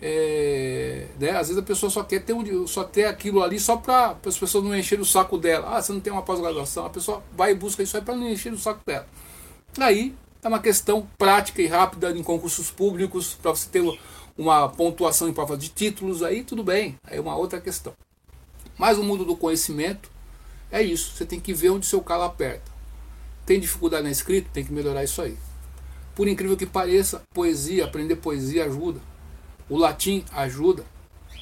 é, 0.00 1.06
né, 1.18 1.30
às 1.30 1.48
vezes 1.48 1.58
a 1.58 1.62
pessoa 1.62 1.88
só 1.88 2.02
quer 2.02 2.20
ter, 2.20 2.32
um, 2.32 2.66
só 2.66 2.84
ter 2.84 3.06
aquilo 3.06 3.42
ali 3.42 3.58
só 3.58 3.76
para 3.76 4.16
as 4.26 4.38
pessoas 4.38 4.62
não 4.62 4.76
encherem 4.76 5.02
o 5.02 5.06
saco 5.06 5.38
dela. 5.38 5.76
Ah, 5.76 5.82
você 5.82 5.92
não 5.92 6.00
tem 6.00 6.12
uma 6.12 6.22
pós-graduação, 6.22 6.84
a 6.86 6.90
pessoa 6.90 7.22
vai 7.36 7.52
e 7.52 7.54
busca 7.54 7.82
isso 7.82 7.96
aí 7.96 8.02
para 8.02 8.16
não 8.16 8.28
encher 8.28 8.52
o 8.52 8.58
saco 8.58 8.80
dela. 8.84 9.06
Aí 9.78 10.14
é 10.42 10.48
uma 10.48 10.60
questão 10.60 11.06
prática 11.18 11.62
e 11.62 11.66
rápida 11.66 12.10
em 12.10 12.22
concursos 12.22 12.70
públicos, 12.70 13.34
para 13.34 13.50
você 13.50 13.68
ter 13.68 13.82
uma 14.36 14.68
pontuação 14.68 15.28
em 15.28 15.32
prova 15.32 15.56
de 15.56 15.70
títulos, 15.70 16.22
aí 16.22 16.44
tudo 16.44 16.62
bem, 16.62 16.96
aí 17.04 17.16
é 17.18 17.20
uma 17.20 17.36
outra 17.36 17.60
questão. 17.60 17.94
Mas 18.78 18.98
o 18.98 19.02
mundo 19.02 19.24
do 19.24 19.36
conhecimento 19.36 20.10
é 20.70 20.82
isso, 20.82 21.16
você 21.16 21.24
tem 21.24 21.40
que 21.40 21.54
ver 21.54 21.70
onde 21.70 21.86
seu 21.86 22.02
calo 22.02 22.24
aperta. 22.24 22.70
Tem 23.46 23.58
dificuldade 23.60 24.02
na 24.02 24.10
escrita? 24.10 24.50
Tem 24.52 24.64
que 24.64 24.72
melhorar 24.72 25.04
isso 25.04 25.22
aí. 25.22 25.38
Por 26.14 26.26
incrível 26.26 26.56
que 26.56 26.66
pareça, 26.66 27.22
poesia, 27.32 27.84
aprender 27.84 28.16
poesia 28.16 28.64
ajuda. 28.64 29.00
O 29.68 29.76
latim 29.76 30.24
ajuda, 30.32 30.84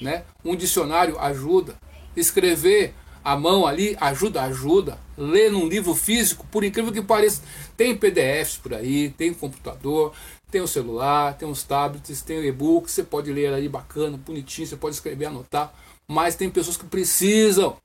né? 0.00 0.24
Um 0.44 0.56
dicionário 0.56 1.18
ajuda. 1.18 1.76
Escrever 2.16 2.94
à 3.24 3.36
mão 3.36 3.66
ali 3.66 3.96
ajuda, 4.00 4.42
ajuda. 4.42 4.98
Ler 5.16 5.50
num 5.50 5.66
livro 5.68 5.94
físico, 5.94 6.46
por 6.50 6.64
incrível 6.64 6.92
que 6.92 7.02
pareça, 7.02 7.42
tem 7.76 7.96
PDFs 7.96 8.56
por 8.56 8.74
aí, 8.74 9.10
tem 9.10 9.32
computador, 9.32 10.12
tem 10.50 10.60
o 10.60 10.68
celular, 10.68 11.36
tem 11.36 11.48
os 11.48 11.62
tablets, 11.62 12.22
tem 12.22 12.38
o 12.38 12.44
e-book, 12.44 12.90
você 12.90 13.02
pode 13.02 13.32
ler 13.32 13.52
ali 13.52 13.68
bacana, 13.68 14.16
bonitinho, 14.16 14.66
você 14.66 14.76
pode 14.76 14.94
escrever, 14.94 15.26
anotar. 15.26 15.72
Mas 16.06 16.36
tem 16.36 16.50
pessoas 16.50 16.76
que 16.76 16.84
precisam. 16.84 17.76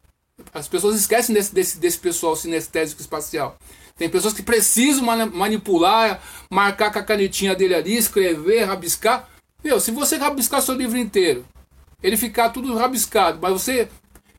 As 0.54 0.67
pessoas 0.67 0.95
esquecem 0.95 1.34
desse, 1.34 1.54
desse, 1.54 1.80
desse 1.80 1.97
pessoal 1.99 2.36
sinestésico 2.36 3.02
espacial. 3.02 3.58
Tem 3.97 4.10
pessoas 4.10 4.34
que 4.34 4.41
precisam 4.41 5.04
manipular, 5.04 6.21
marcar 6.49 6.91
com 6.91 6.99
a 6.99 7.04
canetinha 7.04 7.56
dele 7.56 7.75
ali, 7.75 7.97
escrever, 7.97 8.63
rabiscar. 8.63 9.28
Meu, 9.63 9.80
se 9.80 9.91
você 9.91 10.17
rabiscar 10.17 10.62
seu 10.62 10.76
livro 10.76 10.98
inteiro, 10.98 11.45
ele 12.02 12.15
ficar 12.15 12.50
tudo 12.50 12.76
rabiscado, 12.76 13.39
mas 13.41 13.52
você 13.52 13.89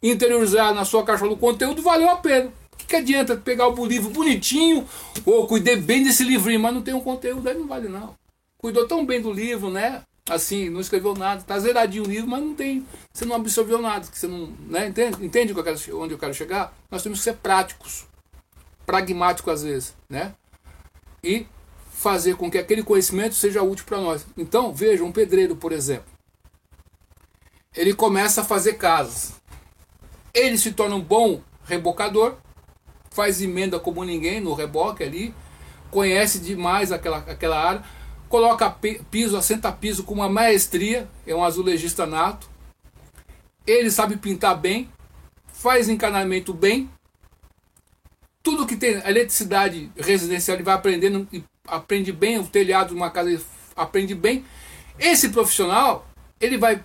interiorizar 0.02 0.74
na 0.74 0.84
sua 0.84 1.04
caixa 1.04 1.28
do 1.28 1.36
conteúdo, 1.36 1.82
valeu 1.82 2.08
a 2.08 2.16
pena. 2.16 2.50
O 2.72 2.76
que, 2.76 2.86
que 2.86 2.96
adianta 2.96 3.36
pegar 3.36 3.68
o 3.68 3.86
livro 3.86 4.10
bonitinho, 4.10 4.86
ou 5.26 5.46
cuidei 5.46 5.76
bem 5.76 6.02
desse 6.02 6.24
livrinho, 6.24 6.60
mas 6.60 6.72
não 6.72 6.82
tem 6.82 6.94
um 6.94 7.00
conteúdo, 7.00 7.46
aí 7.46 7.54
não 7.54 7.66
vale 7.66 7.88
não. 7.88 8.14
Cuidou 8.56 8.88
tão 8.88 9.04
bem 9.04 9.20
do 9.20 9.30
livro, 9.32 9.70
né? 9.70 10.02
Assim, 10.28 10.70
não 10.70 10.80
escreveu 10.80 11.14
nada, 11.14 11.42
tá 11.42 11.58
zeradinho 11.58 12.04
o 12.04 12.08
livro, 12.08 12.30
mas 12.30 12.42
não 12.42 12.54
tem, 12.54 12.86
você 13.12 13.24
não 13.24 13.36
absorveu 13.36 13.80
nada, 13.82 14.06
você 14.10 14.26
não, 14.26 14.46
né? 14.68 14.86
Entende? 14.86 15.24
Entende 15.24 15.52
onde 15.92 16.14
eu 16.14 16.18
quero 16.18 16.34
chegar? 16.34 16.72
Nós 16.90 17.02
temos 17.02 17.18
que 17.18 17.24
ser 17.24 17.34
práticos, 17.34 18.06
pragmáticos 18.86 19.52
às 19.52 19.62
vezes, 19.62 19.94
né? 20.08 20.34
E 21.22 21.46
fazer 22.00 22.34
com 22.34 22.50
que 22.50 22.56
aquele 22.56 22.82
conhecimento 22.82 23.34
seja 23.34 23.62
útil 23.62 23.84
para 23.84 24.00
nós. 24.00 24.24
Então, 24.34 24.72
veja, 24.72 25.04
um 25.04 25.12
pedreiro, 25.12 25.54
por 25.54 25.70
exemplo. 25.70 26.10
Ele 27.76 27.92
começa 27.92 28.40
a 28.40 28.44
fazer 28.44 28.78
casas. 28.78 29.34
Ele 30.32 30.56
se 30.56 30.72
torna 30.72 30.94
um 30.96 31.02
bom 31.02 31.42
rebocador, 31.62 32.36
faz 33.10 33.42
emenda 33.42 33.78
como 33.78 34.02
ninguém 34.02 34.40
no 34.40 34.54
reboque 34.54 35.02
ali, 35.02 35.34
conhece 35.90 36.38
demais 36.38 36.90
aquela, 36.90 37.18
aquela 37.18 37.62
área, 37.62 37.84
coloca 38.30 38.70
piso, 39.10 39.36
assenta 39.36 39.70
piso 39.70 40.02
com 40.02 40.14
uma 40.14 40.28
maestria, 40.28 41.06
é 41.26 41.34
um 41.34 41.44
azulejista 41.44 42.06
nato. 42.06 42.48
Ele 43.66 43.90
sabe 43.90 44.16
pintar 44.16 44.56
bem, 44.56 44.90
faz 45.52 45.86
encanamento 45.86 46.54
bem. 46.54 46.88
Tudo 48.42 48.66
que 48.66 48.74
tem 48.74 49.06
eletricidade 49.06 49.92
residencial 49.98 50.56
ele 50.56 50.64
vai 50.64 50.74
aprendendo 50.74 51.28
e 51.30 51.44
aprende 51.70 52.12
bem 52.12 52.38
o 52.38 52.46
telhado 52.46 52.88
de 52.88 52.94
uma 52.94 53.10
casa, 53.10 53.40
aprende 53.76 54.14
bem. 54.14 54.44
Esse 54.98 55.30
profissional, 55.30 56.06
ele 56.40 56.58
vai, 56.58 56.82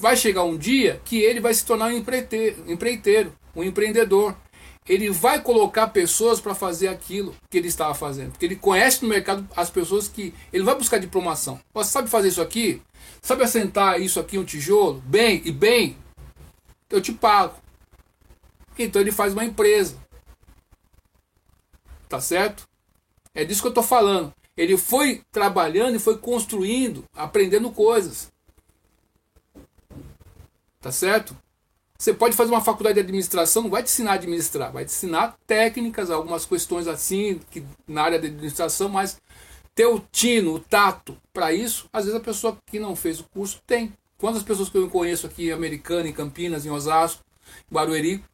vai 0.00 0.16
chegar 0.16 0.44
um 0.44 0.56
dia 0.56 1.00
que 1.04 1.18
ele 1.18 1.40
vai 1.40 1.52
se 1.54 1.64
tornar 1.64 1.86
um 1.86 1.96
empreiteiro, 1.96 2.70
empreiteiro 2.70 3.32
um 3.56 3.64
empreendedor. 3.64 4.36
Ele 4.88 5.10
vai 5.10 5.40
colocar 5.40 5.88
pessoas 5.88 6.40
para 6.40 6.54
fazer 6.54 6.86
aquilo 6.86 7.34
que 7.50 7.58
ele 7.58 7.66
estava 7.66 7.92
fazendo. 7.92 8.30
Porque 8.30 8.46
ele 8.46 8.54
conhece 8.54 9.02
no 9.02 9.08
mercado 9.08 9.48
as 9.56 9.68
pessoas 9.68 10.06
que. 10.06 10.32
Ele 10.52 10.62
vai 10.62 10.76
buscar 10.76 10.98
diplomação. 10.98 11.58
Você 11.74 11.90
sabe 11.90 12.08
fazer 12.08 12.28
isso 12.28 12.40
aqui? 12.40 12.80
Sabe 13.20 13.42
assentar 13.42 14.00
isso 14.00 14.20
aqui, 14.20 14.38
um 14.38 14.44
tijolo? 14.44 15.02
Bem 15.04 15.42
e 15.44 15.50
bem? 15.50 15.96
Eu 16.88 17.00
te 17.00 17.12
pago. 17.12 17.56
Então 18.78 19.02
ele 19.02 19.10
faz 19.10 19.32
uma 19.32 19.44
empresa. 19.44 19.96
Tá 22.08 22.20
certo? 22.20 22.68
É 23.36 23.44
disso 23.44 23.60
que 23.60 23.66
eu 23.66 23.70
estou 23.70 23.84
falando. 23.84 24.32
Ele 24.56 24.78
foi 24.78 25.20
trabalhando 25.30 25.94
e 25.94 26.00
foi 26.00 26.16
construindo, 26.16 27.04
aprendendo 27.14 27.70
coisas. 27.70 28.32
Tá 30.80 30.90
certo? 30.90 31.36
Você 31.98 32.14
pode 32.14 32.34
fazer 32.34 32.50
uma 32.50 32.62
faculdade 32.62 32.94
de 32.94 33.00
administração, 33.00 33.64
não 33.64 33.70
vai 33.70 33.82
te 33.82 33.90
ensinar 33.90 34.12
a 34.12 34.14
administrar, 34.14 34.72
vai 34.72 34.84
te 34.84 34.88
ensinar 34.88 35.36
técnicas, 35.46 36.10
algumas 36.10 36.46
questões 36.46 36.86
assim, 36.86 37.40
que, 37.50 37.62
na 37.86 38.02
área 38.02 38.18
de 38.18 38.26
administração, 38.28 38.88
mas 38.88 39.18
ter 39.74 39.86
o 39.86 40.00
tino, 40.10 40.54
o 40.54 40.60
tato 40.60 41.16
para 41.32 41.52
isso, 41.52 41.88
às 41.92 42.04
vezes 42.04 42.18
a 42.18 42.22
pessoa 42.22 42.56
que 42.66 42.78
não 42.78 42.96
fez 42.96 43.20
o 43.20 43.24
curso 43.24 43.60
tem. 43.66 43.92
Quantas 44.18 44.42
pessoas 44.42 44.70
que 44.70 44.78
eu 44.78 44.88
conheço 44.88 45.26
aqui 45.26 45.52
Americana, 45.52 46.08
em 46.08 46.12
Campinas, 46.12 46.64
em 46.64 46.70
Osasco, 46.70 47.22
Barueri, 47.70 48.24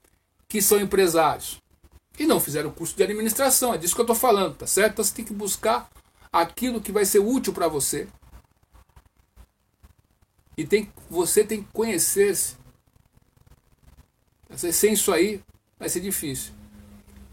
que 0.49 0.63
são 0.63 0.79
empresários? 0.79 1.62
E 2.19 2.27
não 2.27 2.41
fizeram 2.41 2.71
curso 2.71 2.97
de 2.97 3.03
administração. 3.03 3.75
É 3.75 3.79
disso 3.79 3.95
que 3.95 4.01
eu 4.01 4.05
estou 4.05 4.17
falando, 4.17 4.57
tá 4.57 4.67
certo? 4.67 4.93
Então 4.93 5.05
você 5.05 5.15
tem 5.15 5.25
que 5.25 5.33
buscar 5.33 5.91
aquilo 6.33 6.81
que 6.81 6.93
vai 6.93 7.05
ser 7.05 7.19
útil 7.19 7.53
para 7.53 7.69
você. 7.69 8.09
E 10.57 10.67
tem, 10.67 10.93
você 11.09 11.45
tem 11.45 11.63
que 11.63 11.73
conhecer-se. 11.73 12.57
Sem 14.55 14.93
isso 14.93 15.13
aí, 15.13 15.43
vai 15.79 15.89
ser 15.89 16.01
difícil. 16.01 16.53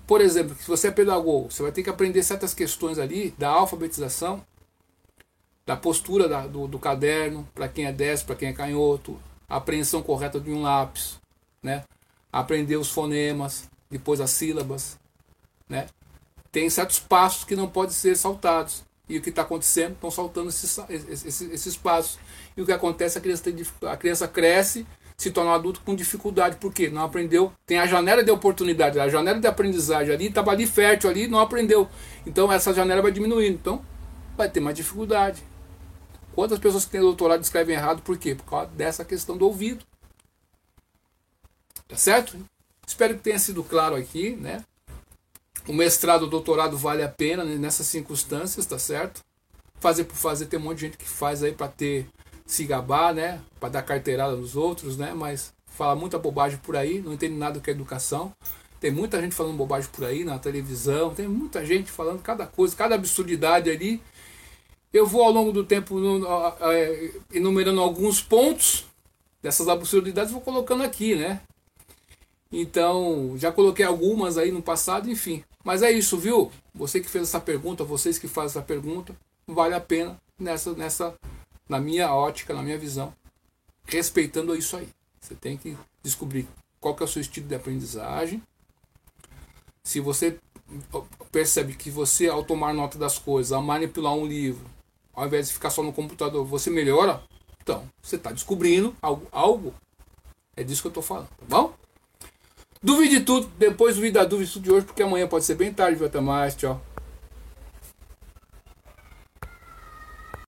Por 0.07 0.21
exemplo, 0.21 0.55
se 0.55 0.67
você 0.67 0.87
é 0.87 0.91
pedagogo, 0.91 1.51
você 1.51 1.61
vai 1.61 1.71
ter 1.71 1.83
que 1.83 1.89
aprender 1.89 2.23
certas 2.23 2.53
questões 2.53 2.97
ali 2.97 3.31
da 3.37 3.49
alfabetização, 3.49 4.43
da 5.65 5.77
postura 5.77 6.27
da, 6.27 6.47
do, 6.47 6.67
do 6.67 6.79
caderno, 6.79 7.47
para 7.53 7.67
quem 7.67 7.85
é 7.85 7.91
destro, 7.91 8.27
para 8.27 8.35
quem 8.37 8.49
é 8.49 8.53
canhoto, 8.53 9.19
a 9.47 9.57
apreensão 9.57 10.01
correta 10.01 10.39
de 10.39 10.49
um 10.49 10.63
lápis, 10.63 11.19
né? 11.61 11.83
aprender 12.31 12.77
os 12.77 12.89
fonemas, 12.89 13.68
depois 13.89 14.21
as 14.21 14.31
sílabas, 14.31 14.97
né? 15.67 15.87
Tem 16.51 16.69
certos 16.69 16.99
passos 16.99 17.43
que 17.43 17.55
não 17.55 17.67
podem 17.67 17.93
ser 17.93 18.15
saltados. 18.15 18.83
E 19.07 19.17
o 19.17 19.21
que 19.21 19.29
está 19.29 19.41
acontecendo? 19.41 19.93
Estão 19.93 20.11
saltando 20.11 20.49
esses, 20.49 20.77
esses, 21.09 21.41
esses, 21.41 21.75
passos. 21.75 22.19
E 22.55 22.61
o 22.61 22.65
que 22.65 22.71
acontece? 22.71 23.17
A 23.17 23.21
criança, 23.21 23.43
tem, 23.43 23.55
a 23.89 23.97
criança 23.97 24.27
cresce, 24.27 24.85
se 25.17 25.31
torna 25.31 25.51
um 25.51 25.53
adulto 25.53 25.81
com 25.81 25.95
dificuldade. 25.95 26.57
Por 26.57 26.71
quê? 26.71 26.89
Não 26.89 27.03
aprendeu. 27.03 27.51
Tem 27.65 27.79
a 27.79 27.87
janela 27.87 28.23
de 28.23 28.29
oportunidade, 28.29 28.99
a 28.99 29.09
janela 29.09 29.39
de 29.39 29.47
aprendizagem 29.47 30.13
ali, 30.13 30.27
estava 30.27 30.51
ali 30.51 30.67
fértil 30.67 31.09
ali, 31.09 31.27
não 31.27 31.39
aprendeu. 31.39 31.89
Então 32.25 32.51
essa 32.51 32.71
janela 32.71 33.01
vai 33.01 33.11
diminuindo. 33.11 33.55
Então 33.55 33.83
vai 34.37 34.49
ter 34.49 34.59
mais 34.59 34.75
dificuldade. 34.75 35.43
Quantas 36.33 36.59
pessoas 36.59 36.85
que 36.85 36.91
têm 36.91 37.01
doutorado 37.01 37.43
escrevem 37.43 37.75
errado? 37.75 38.01
Por 38.01 38.17
quê? 38.17 38.35
Por 38.35 38.45
causa 38.45 38.67
dessa 38.67 39.03
questão 39.03 39.35
do 39.35 39.45
ouvido. 39.45 39.83
Tá 41.87 41.97
certo? 41.97 42.37
Espero 42.89 43.13
que 43.13 43.21
tenha 43.21 43.37
sido 43.37 43.63
claro 43.63 43.95
aqui, 43.95 44.31
né? 44.31 44.63
O 45.67 45.73
mestrado, 45.73 46.23
o 46.23 46.27
doutorado 46.27 46.75
vale 46.75 47.03
a 47.03 47.07
pena 47.07 47.45
nessas 47.45 47.85
circunstâncias, 47.85 48.65
tá 48.65 48.79
certo? 48.79 49.21
Fazer 49.79 50.05
por 50.05 50.15
fazer, 50.15 50.47
tem 50.47 50.59
um 50.59 50.63
monte 50.63 50.79
de 50.79 50.85
gente 50.87 50.97
que 50.97 51.07
faz 51.07 51.43
aí 51.43 51.51
para 51.51 51.67
ter 51.67 52.07
se 52.47 52.65
gabar, 52.65 53.13
né? 53.13 53.39
Para 53.59 53.69
dar 53.69 53.83
carteirada 53.83 54.35
nos 54.35 54.55
outros, 54.55 54.97
né? 54.97 55.13
Mas 55.13 55.53
fala 55.67 55.95
muita 55.95 56.17
bobagem 56.17 56.57
por 56.57 56.75
aí, 56.75 56.99
não 56.99 57.13
entende 57.13 57.35
nada 57.35 57.59
do 57.59 57.61
que 57.61 57.69
é 57.69 57.73
educação. 57.73 58.33
Tem 58.79 58.89
muita 58.89 59.21
gente 59.21 59.35
falando 59.35 59.55
bobagem 59.55 59.87
por 59.91 60.05
aí 60.05 60.23
na 60.23 60.39
televisão, 60.39 61.13
tem 61.13 61.27
muita 61.27 61.63
gente 61.63 61.91
falando 61.91 62.23
cada 62.23 62.47
coisa, 62.47 62.75
cada 62.75 62.95
absurdidade 62.95 63.69
ali. 63.69 64.01
Eu 64.91 65.05
vou 65.05 65.21
ao 65.21 65.31
longo 65.31 65.51
do 65.51 65.63
tempo 65.63 65.95
é, 66.61 67.11
enumerando 67.31 67.81
alguns 67.81 68.19
pontos 68.19 68.85
dessas 69.43 69.67
absurdidades, 69.67 70.31
vou 70.31 70.41
colocando 70.41 70.81
aqui, 70.81 71.13
né? 71.13 71.39
Então, 72.51 73.35
já 73.37 73.51
coloquei 73.51 73.85
algumas 73.85 74.37
aí 74.37 74.51
no 74.51 74.61
passado, 74.61 75.09
enfim. 75.09 75.43
Mas 75.63 75.83
é 75.83 75.91
isso, 75.91 76.17
viu? 76.17 76.51
Você 76.73 76.99
que 76.99 77.09
fez 77.09 77.25
essa 77.25 77.39
pergunta, 77.39 77.83
vocês 77.83 78.17
que 78.17 78.27
fazem 78.27 78.57
essa 78.57 78.61
pergunta, 78.61 79.15
vale 79.47 79.75
a 79.75 79.81
pena 79.81 80.19
nessa, 80.37 80.73
nessa, 80.73 81.15
na 81.67 81.79
minha 81.79 82.13
ótica, 82.13 82.53
na 82.53 82.63
minha 82.63 82.77
visão, 82.77 83.13
respeitando 83.85 84.55
isso 84.55 84.75
aí. 84.77 84.87
Você 85.19 85.35
tem 85.35 85.57
que 85.57 85.77
descobrir 86.01 86.47
qual 86.79 86.95
que 86.95 87.03
é 87.03 87.05
o 87.05 87.09
seu 87.09 87.21
estilo 87.21 87.47
de 87.47 87.55
aprendizagem. 87.55 88.41
Se 89.83 89.99
você 89.99 90.39
percebe 91.31 91.73
que 91.73 91.91
você, 91.91 92.27
ao 92.27 92.43
tomar 92.43 92.73
nota 92.73 92.97
das 92.97 93.17
coisas, 93.19 93.51
ao 93.51 93.61
manipular 93.61 94.13
um 94.13 94.25
livro, 94.25 94.65
ao 95.13 95.27
invés 95.27 95.47
de 95.47 95.53
ficar 95.53 95.69
só 95.69 95.83
no 95.83 95.93
computador, 95.93 96.45
você 96.45 96.69
melhora, 96.69 97.21
então 97.61 97.87
você 98.01 98.15
está 98.15 98.31
descobrindo 98.31 98.95
algo, 99.01 99.27
algo. 99.31 99.73
É 100.55 100.63
disso 100.63 100.81
que 100.81 100.87
eu 100.87 100.91
estou 100.91 101.03
falando, 101.03 101.27
tá 101.27 101.45
bom? 101.47 101.73
Duvide 102.81 103.19
tudo, 103.19 103.51
depois 103.57 103.97
duvide 103.97 104.13
da 104.13 104.23
dúvida 104.23 104.57
de 104.57 104.71
hoje, 104.71 104.85
porque 104.85 105.03
amanhã 105.03 105.27
pode 105.27 105.43
ser 105.43 105.55
bem 105.55 105.73
tarde, 105.73 105.97
viu? 105.97 106.07
Até 106.07 106.21
mais, 106.21 106.55
tchau. 106.55 106.81